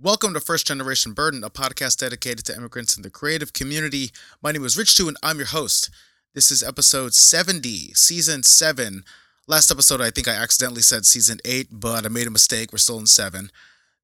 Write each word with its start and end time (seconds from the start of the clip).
Welcome 0.00 0.32
to 0.34 0.40
First 0.40 0.68
Generation 0.68 1.12
Burden, 1.12 1.42
a 1.42 1.50
podcast 1.50 1.98
dedicated 1.98 2.44
to 2.44 2.56
immigrants 2.56 2.96
in 2.96 3.02
the 3.02 3.10
creative 3.10 3.52
community. 3.52 4.12
My 4.40 4.52
name 4.52 4.64
is 4.64 4.76
Rich 4.76 4.96
Tu, 4.96 5.08
and 5.08 5.16
I'm 5.24 5.38
your 5.38 5.48
host. 5.48 5.90
This 6.36 6.52
is 6.52 6.62
episode 6.62 7.14
70, 7.14 7.94
season 7.94 8.44
7. 8.44 9.02
Last 9.48 9.72
episode, 9.72 10.00
I 10.00 10.10
think 10.10 10.28
I 10.28 10.36
accidentally 10.36 10.82
said 10.82 11.04
season 11.04 11.40
8, 11.44 11.70
but 11.72 12.06
I 12.06 12.10
made 12.10 12.28
a 12.28 12.30
mistake. 12.30 12.70
We're 12.70 12.78
still 12.78 13.00
in 13.00 13.06
7. 13.06 13.50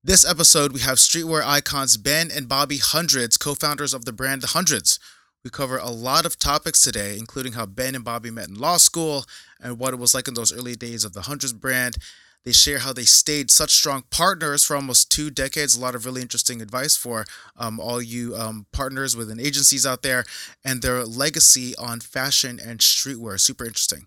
This 0.03 0.29
episode, 0.29 0.73
we 0.73 0.81
have 0.81 0.99
streetwear 0.99 1.45
icons 1.45 1.97
Ben 1.97 2.29
and 2.35 2.49
Bobby 2.49 2.79
Hundreds, 2.79 3.37
co 3.37 3.55
founders 3.55 3.95
of 3.95 4.05
the 4.05 4.13
brand 4.13 4.43
The 4.43 4.49
Hundreds. 4.49 4.99
We 5.45 5.51
cover 5.51 5.77
a 5.77 5.91
lot 5.91 6.27
of 6.27 6.41
topics 6.41 6.81
today, 6.81 7.17
including 7.17 7.53
how 7.53 7.67
Ben 7.67 7.95
and 7.95 8.05
Bobby 8.05 8.33
met 8.33 8.49
in 8.49 8.57
law 8.57 8.79
school 8.79 9.27
and 9.61 9.79
what 9.79 9.95
it 9.95 10.01
was 10.01 10.13
like 10.13 10.27
in 10.27 10.35
those 10.35 10.53
early 10.53 10.75
days 10.75 11.05
of 11.05 11.13
the 11.13 11.23
Hundreds 11.23 11.53
brand 11.53 11.99
they 12.45 12.53
share 12.53 12.79
how 12.79 12.93
they 12.93 13.05
stayed 13.05 13.51
such 13.51 13.73
strong 13.73 14.05
partners 14.11 14.65
for 14.65 14.77
almost 14.77 15.11
two 15.11 15.31
decades. 15.31 15.75
A 15.75 15.81
lot 15.81 15.95
of 15.95 16.05
really 16.05 16.23
interesting 16.23 16.61
advice 16.61 16.97
for 16.97 17.25
um, 17.57 17.81
all 17.81 18.03
you 18.03 18.37
um, 18.37 18.67
partners 18.73 19.17
within 19.17 19.41
agencies 19.41 19.87
out 19.87 20.03
there 20.03 20.25
and 20.65 20.83
their 20.83 21.05
legacy 21.05 21.75
on 21.77 22.01
fashion 22.01 22.61
and 22.65 22.81
streetwear. 22.81 23.41
Super 23.41 23.65
interesting. 23.65 24.07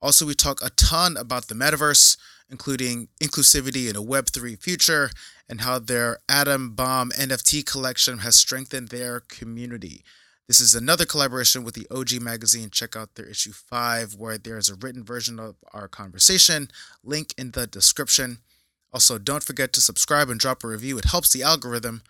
Also, 0.00 0.26
we 0.26 0.34
talk 0.34 0.60
a 0.62 0.70
ton 0.70 1.16
about 1.16 1.48
the 1.48 1.54
metaverse, 1.54 2.16
including 2.50 3.08
inclusivity 3.20 3.88
in 3.88 3.96
a 3.96 4.02
Web3 4.02 4.60
future 4.60 5.10
and 5.48 5.62
how 5.62 5.78
their 5.78 6.18
Atom 6.28 6.74
Bomb 6.74 7.10
NFT 7.10 7.64
collection 7.64 8.18
has 8.18 8.36
strengthened 8.36 8.88
their 8.88 9.20
community. 9.20 10.04
This 10.48 10.60
is 10.62 10.74
another 10.74 11.04
collaboration 11.04 11.62
with 11.62 11.74
the 11.74 11.86
OG 11.90 12.22
magazine. 12.22 12.70
Check 12.70 12.96
out 12.96 13.16
their 13.16 13.26
issue 13.26 13.52
five, 13.52 14.14
where 14.14 14.38
there's 14.38 14.70
a 14.70 14.74
written 14.74 15.04
version 15.04 15.38
of 15.38 15.56
our 15.74 15.88
conversation. 15.88 16.70
Link 17.04 17.34
in 17.36 17.50
the 17.50 17.66
description. 17.66 18.38
Also, 18.90 19.18
don't 19.18 19.42
forget 19.42 19.74
to 19.74 19.82
subscribe 19.82 20.30
and 20.30 20.40
drop 20.40 20.64
a 20.64 20.68
review. 20.68 20.96
It 20.96 21.04
helps 21.04 21.28
the 21.28 21.42
algorithm. 21.42 22.02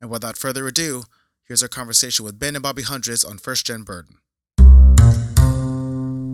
And 0.00 0.08
without 0.08 0.38
further 0.38 0.66
ado, 0.66 1.04
here's 1.46 1.62
our 1.62 1.68
conversation 1.68 2.24
with 2.24 2.38
Ben 2.38 2.56
and 2.56 2.62
Bobby 2.62 2.80
Hundreds 2.80 3.22
on 3.22 3.36
First 3.36 3.66
Gen 3.66 3.82
Burden. 3.82 4.16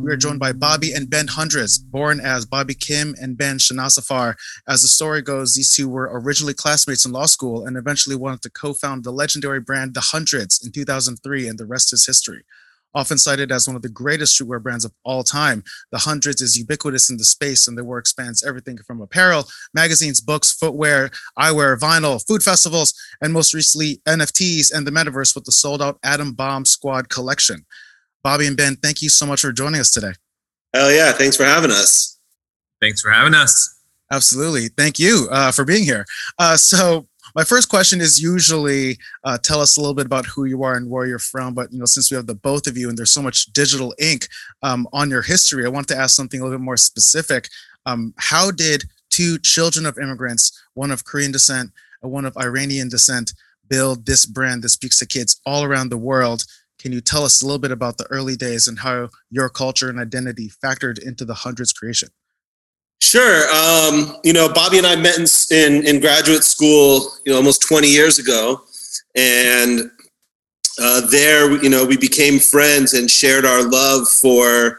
We 0.02 0.10
are 0.10 0.16
joined 0.16 0.40
by 0.40 0.52
Bobby 0.52 0.92
and 0.92 1.08
Ben 1.08 1.28
Hundreds, 1.28 1.78
born 1.78 2.18
as 2.18 2.44
Bobby 2.44 2.74
Kim 2.74 3.14
and 3.22 3.38
Ben 3.38 3.58
Shenassafar. 3.58 4.34
As 4.66 4.82
the 4.82 4.88
story 4.88 5.22
goes, 5.22 5.54
these 5.54 5.72
two 5.72 5.88
were 5.88 6.10
originally 6.12 6.54
classmates 6.54 7.06
in 7.06 7.12
law 7.12 7.26
school 7.26 7.64
and 7.64 7.76
eventually 7.76 8.16
wanted 8.16 8.42
to 8.42 8.50
co 8.50 8.72
found 8.72 9.04
the 9.04 9.12
legendary 9.12 9.60
brand 9.60 9.94
The 9.94 10.00
Hundreds 10.00 10.60
in 10.66 10.72
2003, 10.72 11.46
and 11.46 11.56
the 11.56 11.66
rest 11.66 11.92
is 11.92 12.04
history. 12.04 12.42
Often 12.92 13.18
cited 13.18 13.52
as 13.52 13.68
one 13.68 13.76
of 13.76 13.82
the 13.82 13.88
greatest 13.88 14.36
streetwear 14.36 14.60
brands 14.60 14.84
of 14.84 14.92
all 15.04 15.22
time, 15.22 15.62
The 15.92 15.98
Hundreds 15.98 16.42
is 16.42 16.58
ubiquitous 16.58 17.08
in 17.08 17.16
the 17.16 17.24
space 17.24 17.68
and 17.68 17.78
their 17.78 17.84
work 17.84 18.08
spans 18.08 18.42
everything 18.42 18.78
from 18.78 19.00
apparel, 19.00 19.44
magazines, 19.72 20.20
books, 20.20 20.52
footwear, 20.52 21.10
eyewear, 21.38 21.78
vinyl, 21.78 22.20
food 22.26 22.42
festivals, 22.42 22.92
and 23.20 23.32
most 23.32 23.54
recently 23.54 24.02
NFTs 24.08 24.74
and 24.74 24.84
the 24.84 24.90
metaverse 24.90 25.36
with 25.36 25.44
the 25.44 25.52
sold 25.52 25.80
out 25.80 26.00
Atom 26.02 26.32
Bomb 26.32 26.64
Squad 26.64 27.08
collection. 27.08 27.64
Bobby 28.22 28.46
and 28.46 28.56
Ben, 28.56 28.76
thank 28.76 29.02
you 29.02 29.08
so 29.08 29.26
much 29.26 29.40
for 29.40 29.52
joining 29.52 29.80
us 29.80 29.90
today. 29.90 30.12
Hell 30.74 30.92
yeah. 30.92 31.12
Thanks 31.12 31.36
for 31.36 31.44
having 31.44 31.70
us. 31.70 32.18
Thanks 32.80 33.00
for 33.00 33.10
having 33.10 33.34
us. 33.34 33.80
Absolutely. 34.10 34.68
Thank 34.68 34.98
you 34.98 35.28
uh, 35.30 35.52
for 35.52 35.64
being 35.64 35.84
here. 35.84 36.04
Uh, 36.38 36.56
so, 36.56 37.06
my 37.34 37.44
first 37.44 37.70
question 37.70 38.02
is 38.02 38.20
usually 38.20 38.98
uh, 39.24 39.38
tell 39.38 39.60
us 39.60 39.78
a 39.78 39.80
little 39.80 39.94
bit 39.94 40.04
about 40.04 40.26
who 40.26 40.44
you 40.44 40.62
are 40.64 40.76
and 40.76 40.90
where 40.90 41.06
you're 41.06 41.18
from. 41.18 41.54
But 41.54 41.72
you 41.72 41.78
know, 41.78 41.86
since 41.86 42.10
we 42.10 42.16
have 42.16 42.26
the 42.26 42.34
both 42.34 42.66
of 42.66 42.76
you 42.76 42.90
and 42.90 42.98
there's 42.98 43.10
so 43.10 43.22
much 43.22 43.46
digital 43.54 43.94
ink 43.98 44.28
um, 44.62 44.86
on 44.92 45.08
your 45.08 45.22
history, 45.22 45.64
I 45.64 45.70
want 45.70 45.88
to 45.88 45.96
ask 45.96 46.14
something 46.14 46.40
a 46.40 46.42
little 46.42 46.58
bit 46.58 46.64
more 46.64 46.76
specific. 46.76 47.48
Um, 47.86 48.12
how 48.18 48.50
did 48.50 48.84
two 49.10 49.38
children 49.38 49.86
of 49.86 49.96
immigrants, 49.98 50.62
one 50.74 50.90
of 50.90 51.04
Korean 51.04 51.32
descent 51.32 51.70
and 52.02 52.12
one 52.12 52.26
of 52.26 52.36
Iranian 52.36 52.90
descent, 52.90 53.32
build 53.68 54.04
this 54.04 54.26
brand 54.26 54.62
that 54.62 54.68
speaks 54.68 54.98
to 54.98 55.06
kids 55.06 55.40
all 55.46 55.64
around 55.64 55.88
the 55.88 55.96
world? 55.96 56.44
Can 56.82 56.90
you 56.90 57.00
tell 57.00 57.24
us 57.24 57.40
a 57.40 57.46
little 57.46 57.60
bit 57.60 57.70
about 57.70 57.96
the 57.96 58.06
early 58.10 58.34
days 58.34 58.66
and 58.66 58.80
how 58.80 59.08
your 59.30 59.48
culture 59.48 59.88
and 59.88 60.00
identity 60.00 60.50
factored 60.50 60.98
into 60.98 61.24
the 61.24 61.32
hundreds 61.32 61.72
creation? 61.72 62.08
Sure. 63.00 63.44
Um, 63.54 64.16
you 64.24 64.32
know, 64.32 64.52
Bobby 64.52 64.78
and 64.78 64.86
I 64.86 64.96
met 64.96 65.16
in, 65.16 65.26
in, 65.52 65.86
in 65.86 66.00
graduate 66.00 66.42
school, 66.42 67.08
you 67.24 67.30
know, 67.30 67.36
almost 67.36 67.62
20 67.62 67.86
years 67.86 68.18
ago, 68.18 68.62
and 69.14 69.92
uh, 70.80 71.06
there, 71.06 71.62
you 71.62 71.68
know, 71.68 71.84
we 71.84 71.96
became 71.96 72.40
friends 72.40 72.94
and 72.94 73.08
shared 73.08 73.44
our 73.44 73.62
love 73.62 74.08
for 74.08 74.78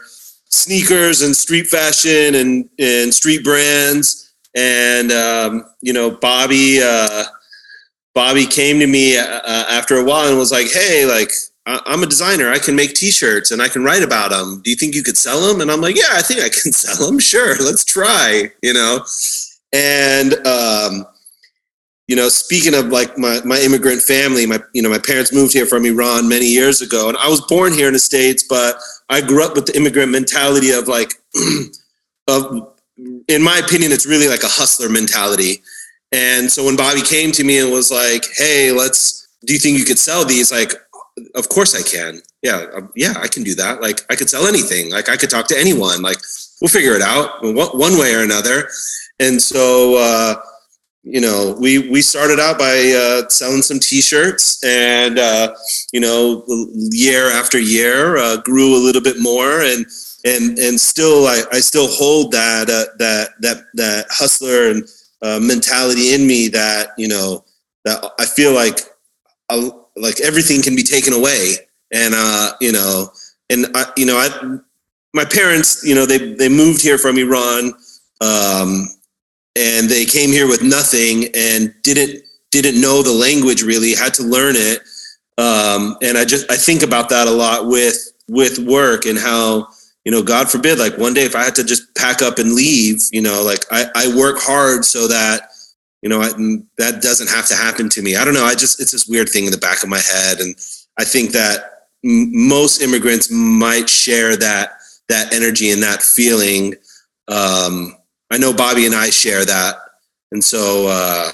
sneakers 0.50 1.22
and 1.22 1.34
street 1.34 1.66
fashion 1.68 2.34
and 2.34 2.68
and 2.78 3.14
street 3.14 3.44
brands. 3.44 4.34
And 4.54 5.10
um, 5.10 5.64
you 5.80 5.92
know, 5.92 6.10
Bobby 6.10 6.80
uh, 6.82 7.24
Bobby 8.14 8.46
came 8.46 8.78
to 8.80 8.86
me 8.86 9.16
uh, 9.16 9.40
after 9.46 9.96
a 9.96 10.04
while 10.04 10.28
and 10.28 10.38
was 10.38 10.52
like, 10.52 10.70
"Hey, 10.70 11.06
like, 11.06 11.30
I'm 11.66 12.02
a 12.02 12.06
designer. 12.06 12.50
I 12.50 12.58
can 12.58 12.76
make 12.76 12.92
T-shirts 12.92 13.50
and 13.50 13.62
I 13.62 13.68
can 13.68 13.82
write 13.82 14.02
about 14.02 14.30
them. 14.30 14.60
Do 14.62 14.70
you 14.70 14.76
think 14.76 14.94
you 14.94 15.02
could 15.02 15.16
sell 15.16 15.40
them? 15.40 15.62
And 15.62 15.70
I'm 15.70 15.80
like, 15.80 15.96
yeah, 15.96 16.12
I 16.12 16.20
think 16.20 16.40
I 16.40 16.50
can 16.50 16.72
sell 16.72 17.06
them. 17.06 17.18
Sure, 17.18 17.56
let's 17.56 17.84
try. 17.84 18.52
You 18.62 18.74
know, 18.74 19.04
and 19.72 20.34
um, 20.46 21.06
you 22.06 22.16
know, 22.16 22.28
speaking 22.28 22.74
of 22.74 22.88
like 22.88 23.16
my 23.16 23.40
my 23.44 23.58
immigrant 23.60 24.02
family, 24.02 24.46
my 24.46 24.60
you 24.74 24.82
know 24.82 24.90
my 24.90 24.98
parents 24.98 25.32
moved 25.32 25.54
here 25.54 25.66
from 25.66 25.86
Iran 25.86 26.28
many 26.28 26.46
years 26.46 26.82
ago, 26.82 27.08
and 27.08 27.16
I 27.16 27.28
was 27.28 27.40
born 27.42 27.72
here 27.72 27.86
in 27.86 27.94
the 27.94 27.98
states, 27.98 28.44
but 28.48 28.76
I 29.08 29.20
grew 29.20 29.44
up 29.44 29.54
with 29.54 29.66
the 29.66 29.76
immigrant 29.76 30.12
mentality 30.12 30.70
of 30.70 30.86
like, 30.86 31.14
of 32.28 32.74
in 33.28 33.42
my 33.42 33.58
opinion, 33.58 33.90
it's 33.90 34.06
really 34.06 34.28
like 34.28 34.42
a 34.42 34.48
hustler 34.48 34.88
mentality. 34.88 35.62
And 36.12 36.50
so 36.50 36.64
when 36.64 36.76
Bobby 36.76 37.02
came 37.02 37.32
to 37.32 37.42
me 37.42 37.58
and 37.58 37.72
was 37.72 37.90
like, 37.90 38.26
"Hey, 38.36 38.70
let's," 38.70 39.26
do 39.46 39.52
you 39.52 39.58
think 39.58 39.78
you 39.78 39.84
could 39.84 39.98
sell 39.98 40.24
these? 40.24 40.52
Like, 40.52 40.74
of 41.34 41.48
course 41.48 41.74
I 41.74 41.82
can. 41.82 42.22
Yeah, 42.42 42.66
um, 42.74 42.92
yeah, 42.94 43.14
I 43.20 43.28
can 43.28 43.42
do 43.42 43.54
that. 43.56 43.80
Like 43.80 44.04
I 44.10 44.16
could 44.16 44.30
sell 44.30 44.46
anything. 44.46 44.90
Like 44.90 45.08
I 45.08 45.16
could 45.16 45.30
talk 45.30 45.46
to 45.48 45.58
anyone. 45.58 46.02
Like 46.02 46.18
we'll 46.60 46.68
figure 46.68 46.94
it 46.94 47.02
out 47.02 47.42
one 47.42 47.98
way 47.98 48.14
or 48.14 48.22
another. 48.22 48.68
And 49.20 49.40
so, 49.40 49.96
uh, 49.96 50.36
you 51.02 51.20
know, 51.20 51.56
we 51.60 51.90
we 51.90 52.02
started 52.02 52.40
out 52.40 52.58
by 52.58 52.92
uh, 52.96 53.28
selling 53.28 53.62
some 53.62 53.78
T-shirts, 53.78 54.64
and 54.64 55.18
uh, 55.18 55.54
you 55.92 56.00
know, 56.00 56.44
year 56.90 57.30
after 57.30 57.58
year 57.58 58.16
uh, 58.16 58.38
grew 58.38 58.74
a 58.74 58.82
little 58.82 59.02
bit 59.02 59.16
more, 59.20 59.60
and 59.60 59.84
and 60.24 60.58
and 60.58 60.80
still, 60.80 61.26
I, 61.26 61.42
I 61.52 61.60
still 61.60 61.88
hold 61.88 62.32
that 62.32 62.70
uh, 62.70 62.86
that 62.98 63.30
that 63.40 63.64
that 63.74 64.06
hustler 64.08 64.70
and 64.70 64.88
uh, 65.20 65.38
mentality 65.40 66.14
in 66.14 66.26
me. 66.26 66.48
That 66.48 66.88
you 66.96 67.08
know, 67.08 67.44
that 67.84 68.12
I 68.18 68.24
feel 68.24 68.54
like 68.54 68.80
like 69.96 70.20
everything 70.20 70.62
can 70.62 70.76
be 70.76 70.82
taken 70.82 71.12
away. 71.12 71.54
And 71.92 72.14
uh 72.16 72.52
you 72.60 72.72
know 72.72 73.12
and 73.50 73.66
I, 73.74 73.84
you 73.96 74.06
know 74.06 74.16
i 74.16 74.58
my 75.12 75.24
parents 75.24 75.84
you 75.84 75.94
know 75.94 76.06
they 76.06 76.34
they 76.34 76.48
moved 76.48 76.82
here 76.82 76.98
from 76.98 77.18
iran 77.18 77.72
um 78.20 78.88
and 79.56 79.88
they 79.88 80.04
came 80.04 80.30
here 80.30 80.48
with 80.48 80.62
nothing 80.62 81.26
and 81.34 81.74
didn't 81.82 82.24
didn't 82.50 82.80
know 82.80 83.02
the 83.02 83.12
language 83.12 83.62
really 83.62 83.94
had 83.94 84.14
to 84.14 84.22
learn 84.22 84.54
it. 84.56 84.80
Um 85.38 85.96
and 86.02 86.16
i 86.16 86.24
just 86.24 86.50
i 86.50 86.56
think 86.56 86.82
about 86.82 87.08
that 87.08 87.28
a 87.28 87.30
lot 87.30 87.66
with 87.66 88.12
with 88.28 88.58
work 88.58 89.06
and 89.06 89.18
how 89.18 89.68
you 90.04 90.12
know 90.12 90.22
god 90.22 90.50
forbid 90.50 90.78
like 90.78 90.96
one 90.96 91.14
day 91.14 91.24
if 91.24 91.34
i 91.34 91.42
had 91.42 91.54
to 91.56 91.64
just 91.64 91.94
pack 91.94 92.22
up 92.22 92.38
and 92.38 92.54
leave 92.54 93.02
you 93.10 93.20
know 93.20 93.42
like 93.42 93.64
i 93.70 93.86
i 93.96 94.16
work 94.16 94.36
hard 94.38 94.84
so 94.84 95.08
that 95.08 95.50
you 96.04 96.10
know, 96.10 96.20
I, 96.20 96.28
that 96.76 97.00
doesn't 97.00 97.30
have 97.30 97.46
to 97.48 97.54
happen 97.54 97.88
to 97.88 98.02
me. 98.02 98.14
I 98.14 98.26
don't 98.26 98.34
know. 98.34 98.44
I 98.44 98.54
just, 98.54 98.78
it's 98.78 98.92
this 98.92 99.08
weird 99.08 99.30
thing 99.30 99.46
in 99.46 99.50
the 99.50 99.58
back 99.58 99.82
of 99.82 99.88
my 99.88 100.00
head. 100.00 100.38
And 100.38 100.54
I 100.98 101.04
think 101.04 101.30
that 101.30 101.86
m- 102.04 102.30
most 102.46 102.82
immigrants 102.82 103.30
might 103.30 103.88
share 103.88 104.36
that, 104.36 104.72
that 105.08 105.32
energy 105.32 105.70
and 105.70 105.82
that 105.82 106.02
feeling. 106.02 106.74
Um, 107.28 107.96
I 108.30 108.36
know 108.36 108.52
Bobby 108.52 108.84
and 108.84 108.94
I 108.94 109.08
share 109.08 109.46
that. 109.46 109.76
And 110.30 110.44
so, 110.44 110.88
uh, 110.88 111.32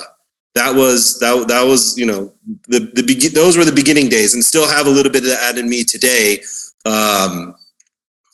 that 0.55 0.75
was 0.75 1.19
that 1.21 1.47
that 1.49 1.63
was 1.63 1.97
you 1.97 2.07
know 2.07 2.33
the 2.67 2.81
the 2.95 3.03
be- 3.03 3.29
those 3.29 3.57
were 3.57 3.65
the 3.65 3.73
beginning 3.73 4.09
days 4.09 4.35
and 4.35 4.45
still 4.45 4.69
have 4.69 4.87
a 4.87 4.91
little 4.91 5.13
bit 5.13 5.23
of 5.23 5.31
that 5.31 5.57
in 5.57 5.69
me 5.69 5.85
today 5.85 6.43
um, 6.87 7.55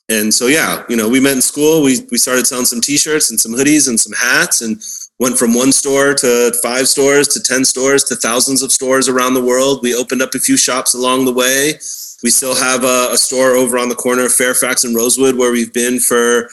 and 0.08 0.32
so 0.32 0.46
yeah 0.46 0.82
you 0.88 0.96
know 0.96 1.10
we 1.10 1.20
met 1.20 1.34
in 1.34 1.42
school 1.42 1.82
we 1.82 1.98
we 2.10 2.16
started 2.16 2.46
selling 2.46 2.64
some 2.64 2.80
t-shirts 2.80 3.28
and 3.28 3.38
some 3.38 3.52
hoodies 3.52 3.86
and 3.86 4.00
some 4.00 4.14
hats 4.14 4.62
and 4.62 4.80
went 5.18 5.38
from 5.38 5.54
one 5.54 5.72
store 5.72 6.14
to 6.14 6.52
five 6.62 6.88
stores 6.88 7.28
to 7.28 7.42
10 7.42 7.64
stores 7.64 8.04
to 8.04 8.16
thousands 8.16 8.62
of 8.62 8.72
stores 8.72 9.08
around 9.08 9.34
the 9.34 9.44
world. 9.44 9.80
We 9.82 9.94
opened 9.94 10.22
up 10.22 10.34
a 10.34 10.38
few 10.38 10.56
shops 10.56 10.94
along 10.94 11.24
the 11.24 11.32
way. 11.32 11.74
We 12.22 12.30
still 12.30 12.54
have 12.54 12.84
a, 12.84 13.08
a, 13.12 13.18
store 13.18 13.52
over 13.52 13.78
on 13.78 13.88
the 13.88 13.94
corner 13.94 14.24
of 14.24 14.32
Fairfax 14.32 14.84
and 14.84 14.94
Rosewood 14.94 15.36
where 15.36 15.52
we've 15.52 15.72
been 15.72 16.00
for, 16.00 16.48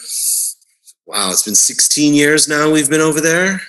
wow, 1.05 1.31
it's 1.31 1.43
been 1.43 1.55
16 1.55 2.13
years 2.13 2.47
now 2.47 2.69
we've 2.69 2.89
been 2.89 3.01
over 3.01 3.21
there. 3.21 3.61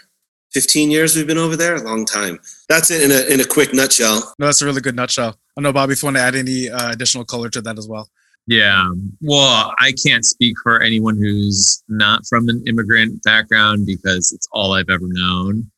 15 0.53 0.91
years 0.91 1.17
we've 1.17 1.27
been 1.27 1.39
over 1.39 1.57
there, 1.57 1.75
a 1.75 1.83
long 1.83 2.05
time. 2.05 2.39
That's 2.69 2.91
it 2.91 3.03
in 3.03 3.11
a, 3.11 3.33
in 3.33 3.41
a 3.41 3.45
quick 3.45 3.75
nutshell. 3.75 4.35
No, 4.39 4.47
that's 4.47 4.63
a 4.63 4.65
really 4.65 4.81
good 4.81 4.95
nutshell. 4.95 5.37
I 5.57 5.61
know, 5.61 5.73
Bobby, 5.73 5.95
if 5.95 6.03
you 6.03 6.07
want 6.07 6.17
to 6.17 6.23
add 6.23 6.37
any 6.37 6.71
uh, 6.71 6.93
additional 6.93 7.25
color 7.25 7.49
to 7.51 7.61
that 7.63 7.77
as 7.77 7.89
well. 7.89 8.09
Yeah. 8.47 8.91
Well, 9.23 9.75
I 9.79 9.93
can't 10.05 10.25
speak 10.25 10.57
for 10.63 10.83
anyone 10.83 11.17
who's 11.17 11.83
not 11.89 12.27
from 12.27 12.49
an 12.49 12.63
immigrant 12.67 13.23
background 13.23 13.87
because 13.87 14.33
it's 14.33 14.49
all 14.53 14.75
I've 14.75 14.91
ever 14.91 15.07
known. 15.07 15.71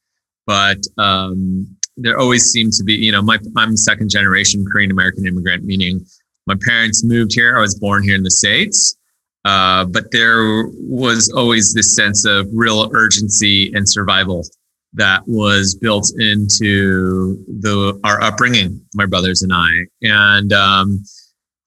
But 0.46 0.78
um, 0.98 1.76
there 1.96 2.18
always 2.18 2.50
seemed 2.50 2.72
to 2.74 2.84
be, 2.84 2.94
you 2.94 3.12
know, 3.12 3.22
my 3.22 3.38
I'm 3.56 3.76
second 3.76 4.10
generation 4.10 4.64
Korean 4.64 4.90
American 4.90 5.26
immigrant, 5.26 5.64
meaning 5.64 6.04
my 6.46 6.56
parents 6.64 7.04
moved 7.04 7.34
here. 7.34 7.56
I 7.56 7.60
was 7.60 7.78
born 7.78 8.02
here 8.02 8.16
in 8.16 8.22
the 8.22 8.30
states, 8.30 8.96
uh, 9.44 9.84
but 9.84 10.10
there 10.10 10.66
was 10.66 11.30
always 11.30 11.72
this 11.72 11.94
sense 11.94 12.24
of 12.24 12.48
real 12.52 12.90
urgency 12.92 13.72
and 13.74 13.88
survival 13.88 14.44
that 14.92 15.22
was 15.26 15.74
built 15.74 16.10
into 16.19 17.44
the 17.60 18.00
our 18.02 18.20
upbringing, 18.22 18.80
my 18.94 19.06
brothers 19.06 19.42
and 19.42 19.52
I, 19.52 19.70
and. 20.02 20.52
Um, 20.52 21.04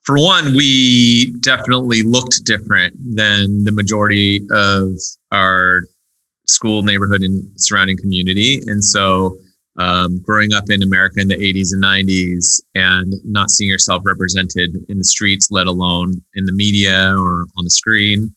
for 0.09 0.17
one, 0.17 0.55
we 0.55 1.35
definitely 1.41 2.01
looked 2.01 2.43
different 2.43 2.95
than 3.15 3.63
the 3.63 3.71
majority 3.71 4.41
of 4.49 4.95
our 5.31 5.83
school 6.47 6.81
neighborhood 6.81 7.21
and 7.21 7.47
surrounding 7.61 7.95
community. 7.95 8.59
And 8.65 8.83
so, 8.83 9.37
um, 9.77 10.17
growing 10.17 10.51
up 10.51 10.71
in 10.71 10.81
America 10.81 11.19
in 11.19 11.27
the 11.27 11.35
80s 11.35 11.73
and 11.73 11.83
90s 11.83 12.59
and 12.73 13.13
not 13.23 13.51
seeing 13.51 13.69
yourself 13.69 14.01
represented 14.03 14.83
in 14.89 14.97
the 14.97 15.03
streets, 15.03 15.51
let 15.51 15.67
alone 15.67 16.23
in 16.33 16.45
the 16.45 16.53
media 16.53 17.13
or 17.15 17.45
on 17.55 17.63
the 17.63 17.69
screen, 17.69 18.35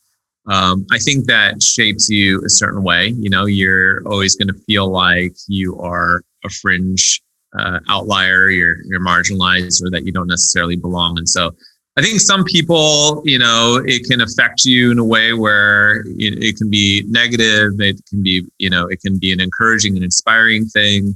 um, 0.48 0.84
I 0.92 0.98
think 0.98 1.24
that 1.28 1.62
shapes 1.62 2.10
you 2.10 2.44
a 2.44 2.50
certain 2.50 2.82
way. 2.82 3.14
You 3.16 3.30
know, 3.30 3.46
you're 3.46 4.06
always 4.06 4.36
going 4.36 4.48
to 4.48 4.60
feel 4.66 4.90
like 4.90 5.32
you 5.48 5.80
are 5.80 6.22
a 6.44 6.50
fringe 6.50 7.22
uh, 7.58 7.80
outlier, 7.88 8.48
you're 8.48 8.82
you're 8.84 9.00
marginalized, 9.00 9.82
or 9.84 9.90
that 9.90 10.04
you 10.04 10.12
don't 10.12 10.28
necessarily 10.28 10.76
belong. 10.76 11.18
And 11.18 11.28
so, 11.28 11.54
I 11.96 12.02
think 12.02 12.20
some 12.20 12.44
people, 12.44 13.22
you 13.24 13.38
know, 13.38 13.82
it 13.84 14.04
can 14.08 14.22
affect 14.22 14.64
you 14.64 14.90
in 14.90 14.98
a 14.98 15.04
way 15.04 15.34
where 15.34 16.00
it, 16.06 16.42
it, 16.42 16.56
can 16.56 16.70
be 16.70 17.04
negative. 17.08 17.80
It 17.80 18.00
can 18.08 18.22
be, 18.22 18.46
you 18.58 18.70
know, 18.70 18.86
it 18.86 19.00
can 19.02 19.18
be 19.18 19.30
an 19.30 19.40
encouraging 19.40 19.96
and 19.96 20.04
inspiring 20.04 20.64
thing. 20.66 21.14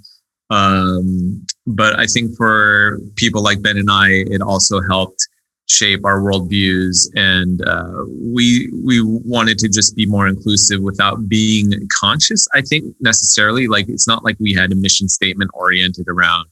Um, 0.51 1.47
but 1.67 1.99
I 1.99 2.07
think 2.07 2.37
for 2.37 3.01
people 3.17 3.43
like 3.43 3.63
Ben 3.63 3.79
and 3.79 3.91
I, 3.91 4.09
it 4.11 4.43
also 4.43 4.83
helped 4.83 5.27
shape 5.69 6.05
our 6.05 6.21
worldviews, 6.21 7.09
and 7.17 7.67
uh, 7.67 8.05
we 8.09 8.71
we 8.85 9.03
wanted 9.03 9.59
to 9.59 9.69
just 9.69 9.97
be 9.97 10.07
more 10.07 10.29
inclusive 10.29 10.81
without 10.81 11.29
being 11.29 11.73
conscious. 12.01 12.47
I 12.55 12.63
think 12.63 12.95
necessarily, 13.01 13.67
like 13.67 13.89
it's 13.89 14.09
not 14.09 14.25
like 14.25 14.37
we 14.39 14.55
had 14.55 14.73
a 14.73 14.77
mission 14.77 15.09
statement 15.09 15.51
oriented 15.55 16.09
around 16.09 16.47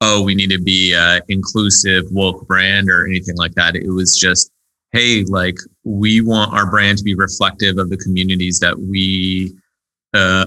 oh, 0.00 0.22
we 0.22 0.34
need 0.34 0.50
to 0.50 0.60
be 0.60 0.94
uh, 0.94 1.20
inclusive, 1.28 2.04
woke 2.10 2.46
brand 2.46 2.88
or 2.88 3.06
anything 3.06 3.36
like 3.36 3.54
that. 3.54 3.76
It 3.76 3.90
was 3.90 4.16
just, 4.16 4.50
hey, 4.92 5.24
like 5.24 5.56
we 5.84 6.20
want 6.20 6.52
our 6.52 6.70
brand 6.70 6.98
to 6.98 7.04
be 7.04 7.14
reflective 7.14 7.78
of 7.78 7.90
the 7.90 7.96
communities 7.96 8.60
that 8.60 8.78
we 8.78 9.54
uh, 10.14 10.46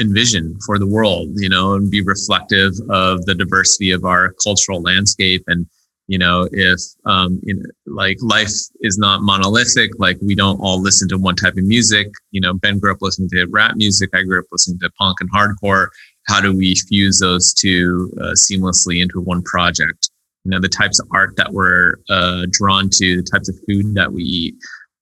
envision 0.00 0.58
for 0.66 0.78
the 0.78 0.86
world, 0.86 1.30
you 1.36 1.48
know, 1.48 1.74
and 1.74 1.90
be 1.90 2.02
reflective 2.02 2.72
of 2.90 3.24
the 3.24 3.34
diversity 3.34 3.90
of 3.90 4.04
our 4.04 4.32
cultural 4.42 4.82
landscape. 4.82 5.44
And, 5.46 5.66
you 6.08 6.18
know, 6.18 6.48
if 6.52 6.80
um, 7.04 7.40
in, 7.46 7.64
like 7.86 8.16
life 8.20 8.52
is 8.80 8.96
not 8.96 9.22
monolithic, 9.22 9.90
like 9.98 10.18
we 10.22 10.34
don't 10.34 10.60
all 10.60 10.80
listen 10.80 11.08
to 11.08 11.18
one 11.18 11.34
type 11.34 11.56
of 11.56 11.64
music. 11.64 12.08
You 12.30 12.40
know, 12.40 12.54
Ben 12.54 12.78
grew 12.78 12.92
up 12.92 12.98
listening 13.00 13.28
to 13.30 13.46
rap 13.46 13.76
music. 13.76 14.10
I 14.14 14.22
grew 14.22 14.40
up 14.40 14.46
listening 14.52 14.78
to 14.80 14.90
punk 14.98 15.18
and 15.20 15.32
hardcore 15.32 15.88
how 16.26 16.40
do 16.40 16.54
we 16.54 16.74
fuse 16.74 17.18
those 17.18 17.54
two 17.54 18.12
uh, 18.20 18.34
seamlessly 18.34 19.00
into 19.00 19.20
one 19.20 19.42
project? 19.42 20.10
You 20.44 20.50
know, 20.50 20.60
the 20.60 20.68
types 20.68 20.98
of 20.98 21.08
art 21.12 21.36
that 21.36 21.52
we're 21.52 21.96
uh, 22.08 22.46
drawn 22.50 22.88
to, 22.90 23.16
the 23.16 23.28
types 23.30 23.48
of 23.48 23.56
food 23.66 23.94
that 23.94 24.12
we 24.12 24.22
eat. 24.22 24.56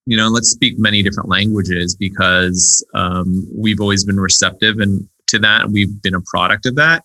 You 0.07 0.17
know, 0.17 0.29
let's 0.29 0.51
speak 0.51 0.79
many 0.79 1.03
different 1.03 1.29
languages 1.29 1.95
because 1.95 2.85
um, 2.95 3.47
we've 3.55 3.81
always 3.81 4.05
been 4.05 4.21
receptive 4.21 4.79
and 4.79 5.09
to 5.29 5.39
that. 5.39 5.69
We've 5.69 6.03
been 6.03 6.15
a 6.15 6.21
product 6.21 6.67
of 6.67 6.77
that. 6.77 7.05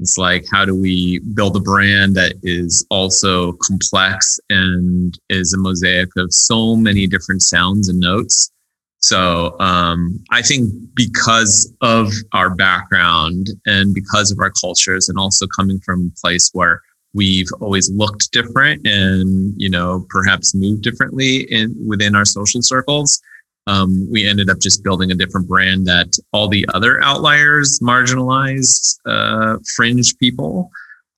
It's 0.00 0.16
like, 0.16 0.46
how 0.50 0.64
do 0.64 0.74
we 0.74 1.18
build 1.34 1.56
a 1.56 1.60
brand 1.60 2.14
that 2.16 2.34
is 2.42 2.86
also 2.90 3.52
complex 3.54 4.40
and 4.48 5.18
is 5.28 5.52
a 5.52 5.58
mosaic 5.58 6.08
of 6.16 6.32
so 6.32 6.74
many 6.74 7.06
different 7.06 7.42
sounds 7.42 7.88
and 7.88 8.00
notes? 8.00 8.50
So 9.00 9.58
um, 9.60 10.22
I 10.30 10.42
think 10.42 10.72
because 10.94 11.72
of 11.80 12.12
our 12.32 12.54
background 12.54 13.48
and 13.66 13.94
because 13.94 14.30
of 14.30 14.38
our 14.38 14.50
cultures, 14.50 15.08
and 15.08 15.18
also 15.18 15.46
coming 15.46 15.80
from 15.80 16.12
a 16.12 16.20
place 16.20 16.50
where 16.52 16.82
we've 17.14 17.48
always 17.60 17.90
looked 17.90 18.30
different 18.30 18.86
and 18.86 19.52
you 19.56 19.68
know 19.68 20.06
perhaps 20.10 20.54
moved 20.54 20.82
differently 20.82 21.40
in 21.50 21.74
within 21.86 22.14
our 22.14 22.26
social 22.26 22.62
circles, 22.62 23.20
um, 23.66 24.08
we 24.10 24.28
ended 24.28 24.50
up 24.50 24.58
just 24.58 24.82
building 24.82 25.10
a 25.10 25.14
different 25.14 25.48
brand 25.48 25.86
that 25.86 26.18
all 26.32 26.48
the 26.48 26.66
other 26.74 27.02
outliers, 27.02 27.78
marginalized, 27.82 28.98
uh, 29.06 29.58
fringe 29.76 30.16
people 30.18 30.70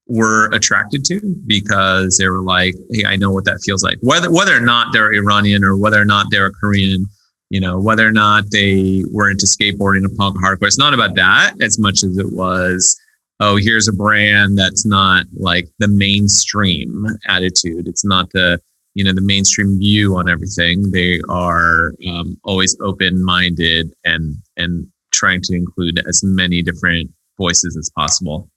were 0.07 0.51
attracted 0.53 1.05
to 1.07 1.21
because 1.47 2.19
they 2.19 2.29
were 2.29 2.43
like, 2.43 2.75
"Hey, 2.91 3.05
I 3.05 3.17
know 3.17 3.31
what 3.31 3.45
that 3.45 3.61
feels 3.65 3.83
like." 3.83 3.99
Whether 4.01 4.31
whether 4.31 4.57
or 4.57 4.61
not 4.61 4.93
they're 4.93 5.15
Iranian 5.15 5.65
or 5.65 5.77
whether 5.77 6.01
or 6.01 6.05
not 6.05 6.27
they're 6.31 6.51
Korean 6.51 7.07
you 7.53 7.61
know, 7.61 7.79
whether 7.79 8.09
or 8.09 8.13
not 8.13 8.51
they 8.51 9.05
were 9.11 9.31
into 9.31 9.45
skateboarding 9.45 10.07
and 10.07 10.17
punk 10.17 10.39
hardcore. 10.43 10.67
It's 10.67 10.79
not 10.79 10.95
about 10.95 11.15
that 11.17 11.53
as 11.61 11.79
much 11.79 12.03
as 12.03 12.17
it 12.17 12.33
was, 12.33 12.99
oh, 13.41 13.57
here's 13.57 13.89
a 13.89 13.93
brand 13.93 14.57
that's 14.57 14.87
not 14.87 15.27
like 15.35 15.69
the 15.79 15.89
mainstream 15.89 17.07
attitude. 17.29 17.89
It's 17.89 18.07
not 18.07 18.31
the, 18.31 18.59
you 18.95 19.05
know, 19.05 19.13
the 19.13 19.21
mainstream 19.21 19.79
view 19.79 20.17
on 20.17 20.29
everything. 20.29 20.91
They 20.91 21.21
are 21.29 21.95
um, 22.09 22.39
always 22.45 22.77
open 22.81 23.25
minded 23.25 23.93
and, 24.05 24.37
and 24.57 24.87
trying 25.13 25.41
to 25.43 25.55
include 25.55 26.03
as 26.07 26.23
many 26.23 26.63
different 26.63 27.11
voices 27.39 27.77
as 27.77 27.91
possible. 27.91 28.49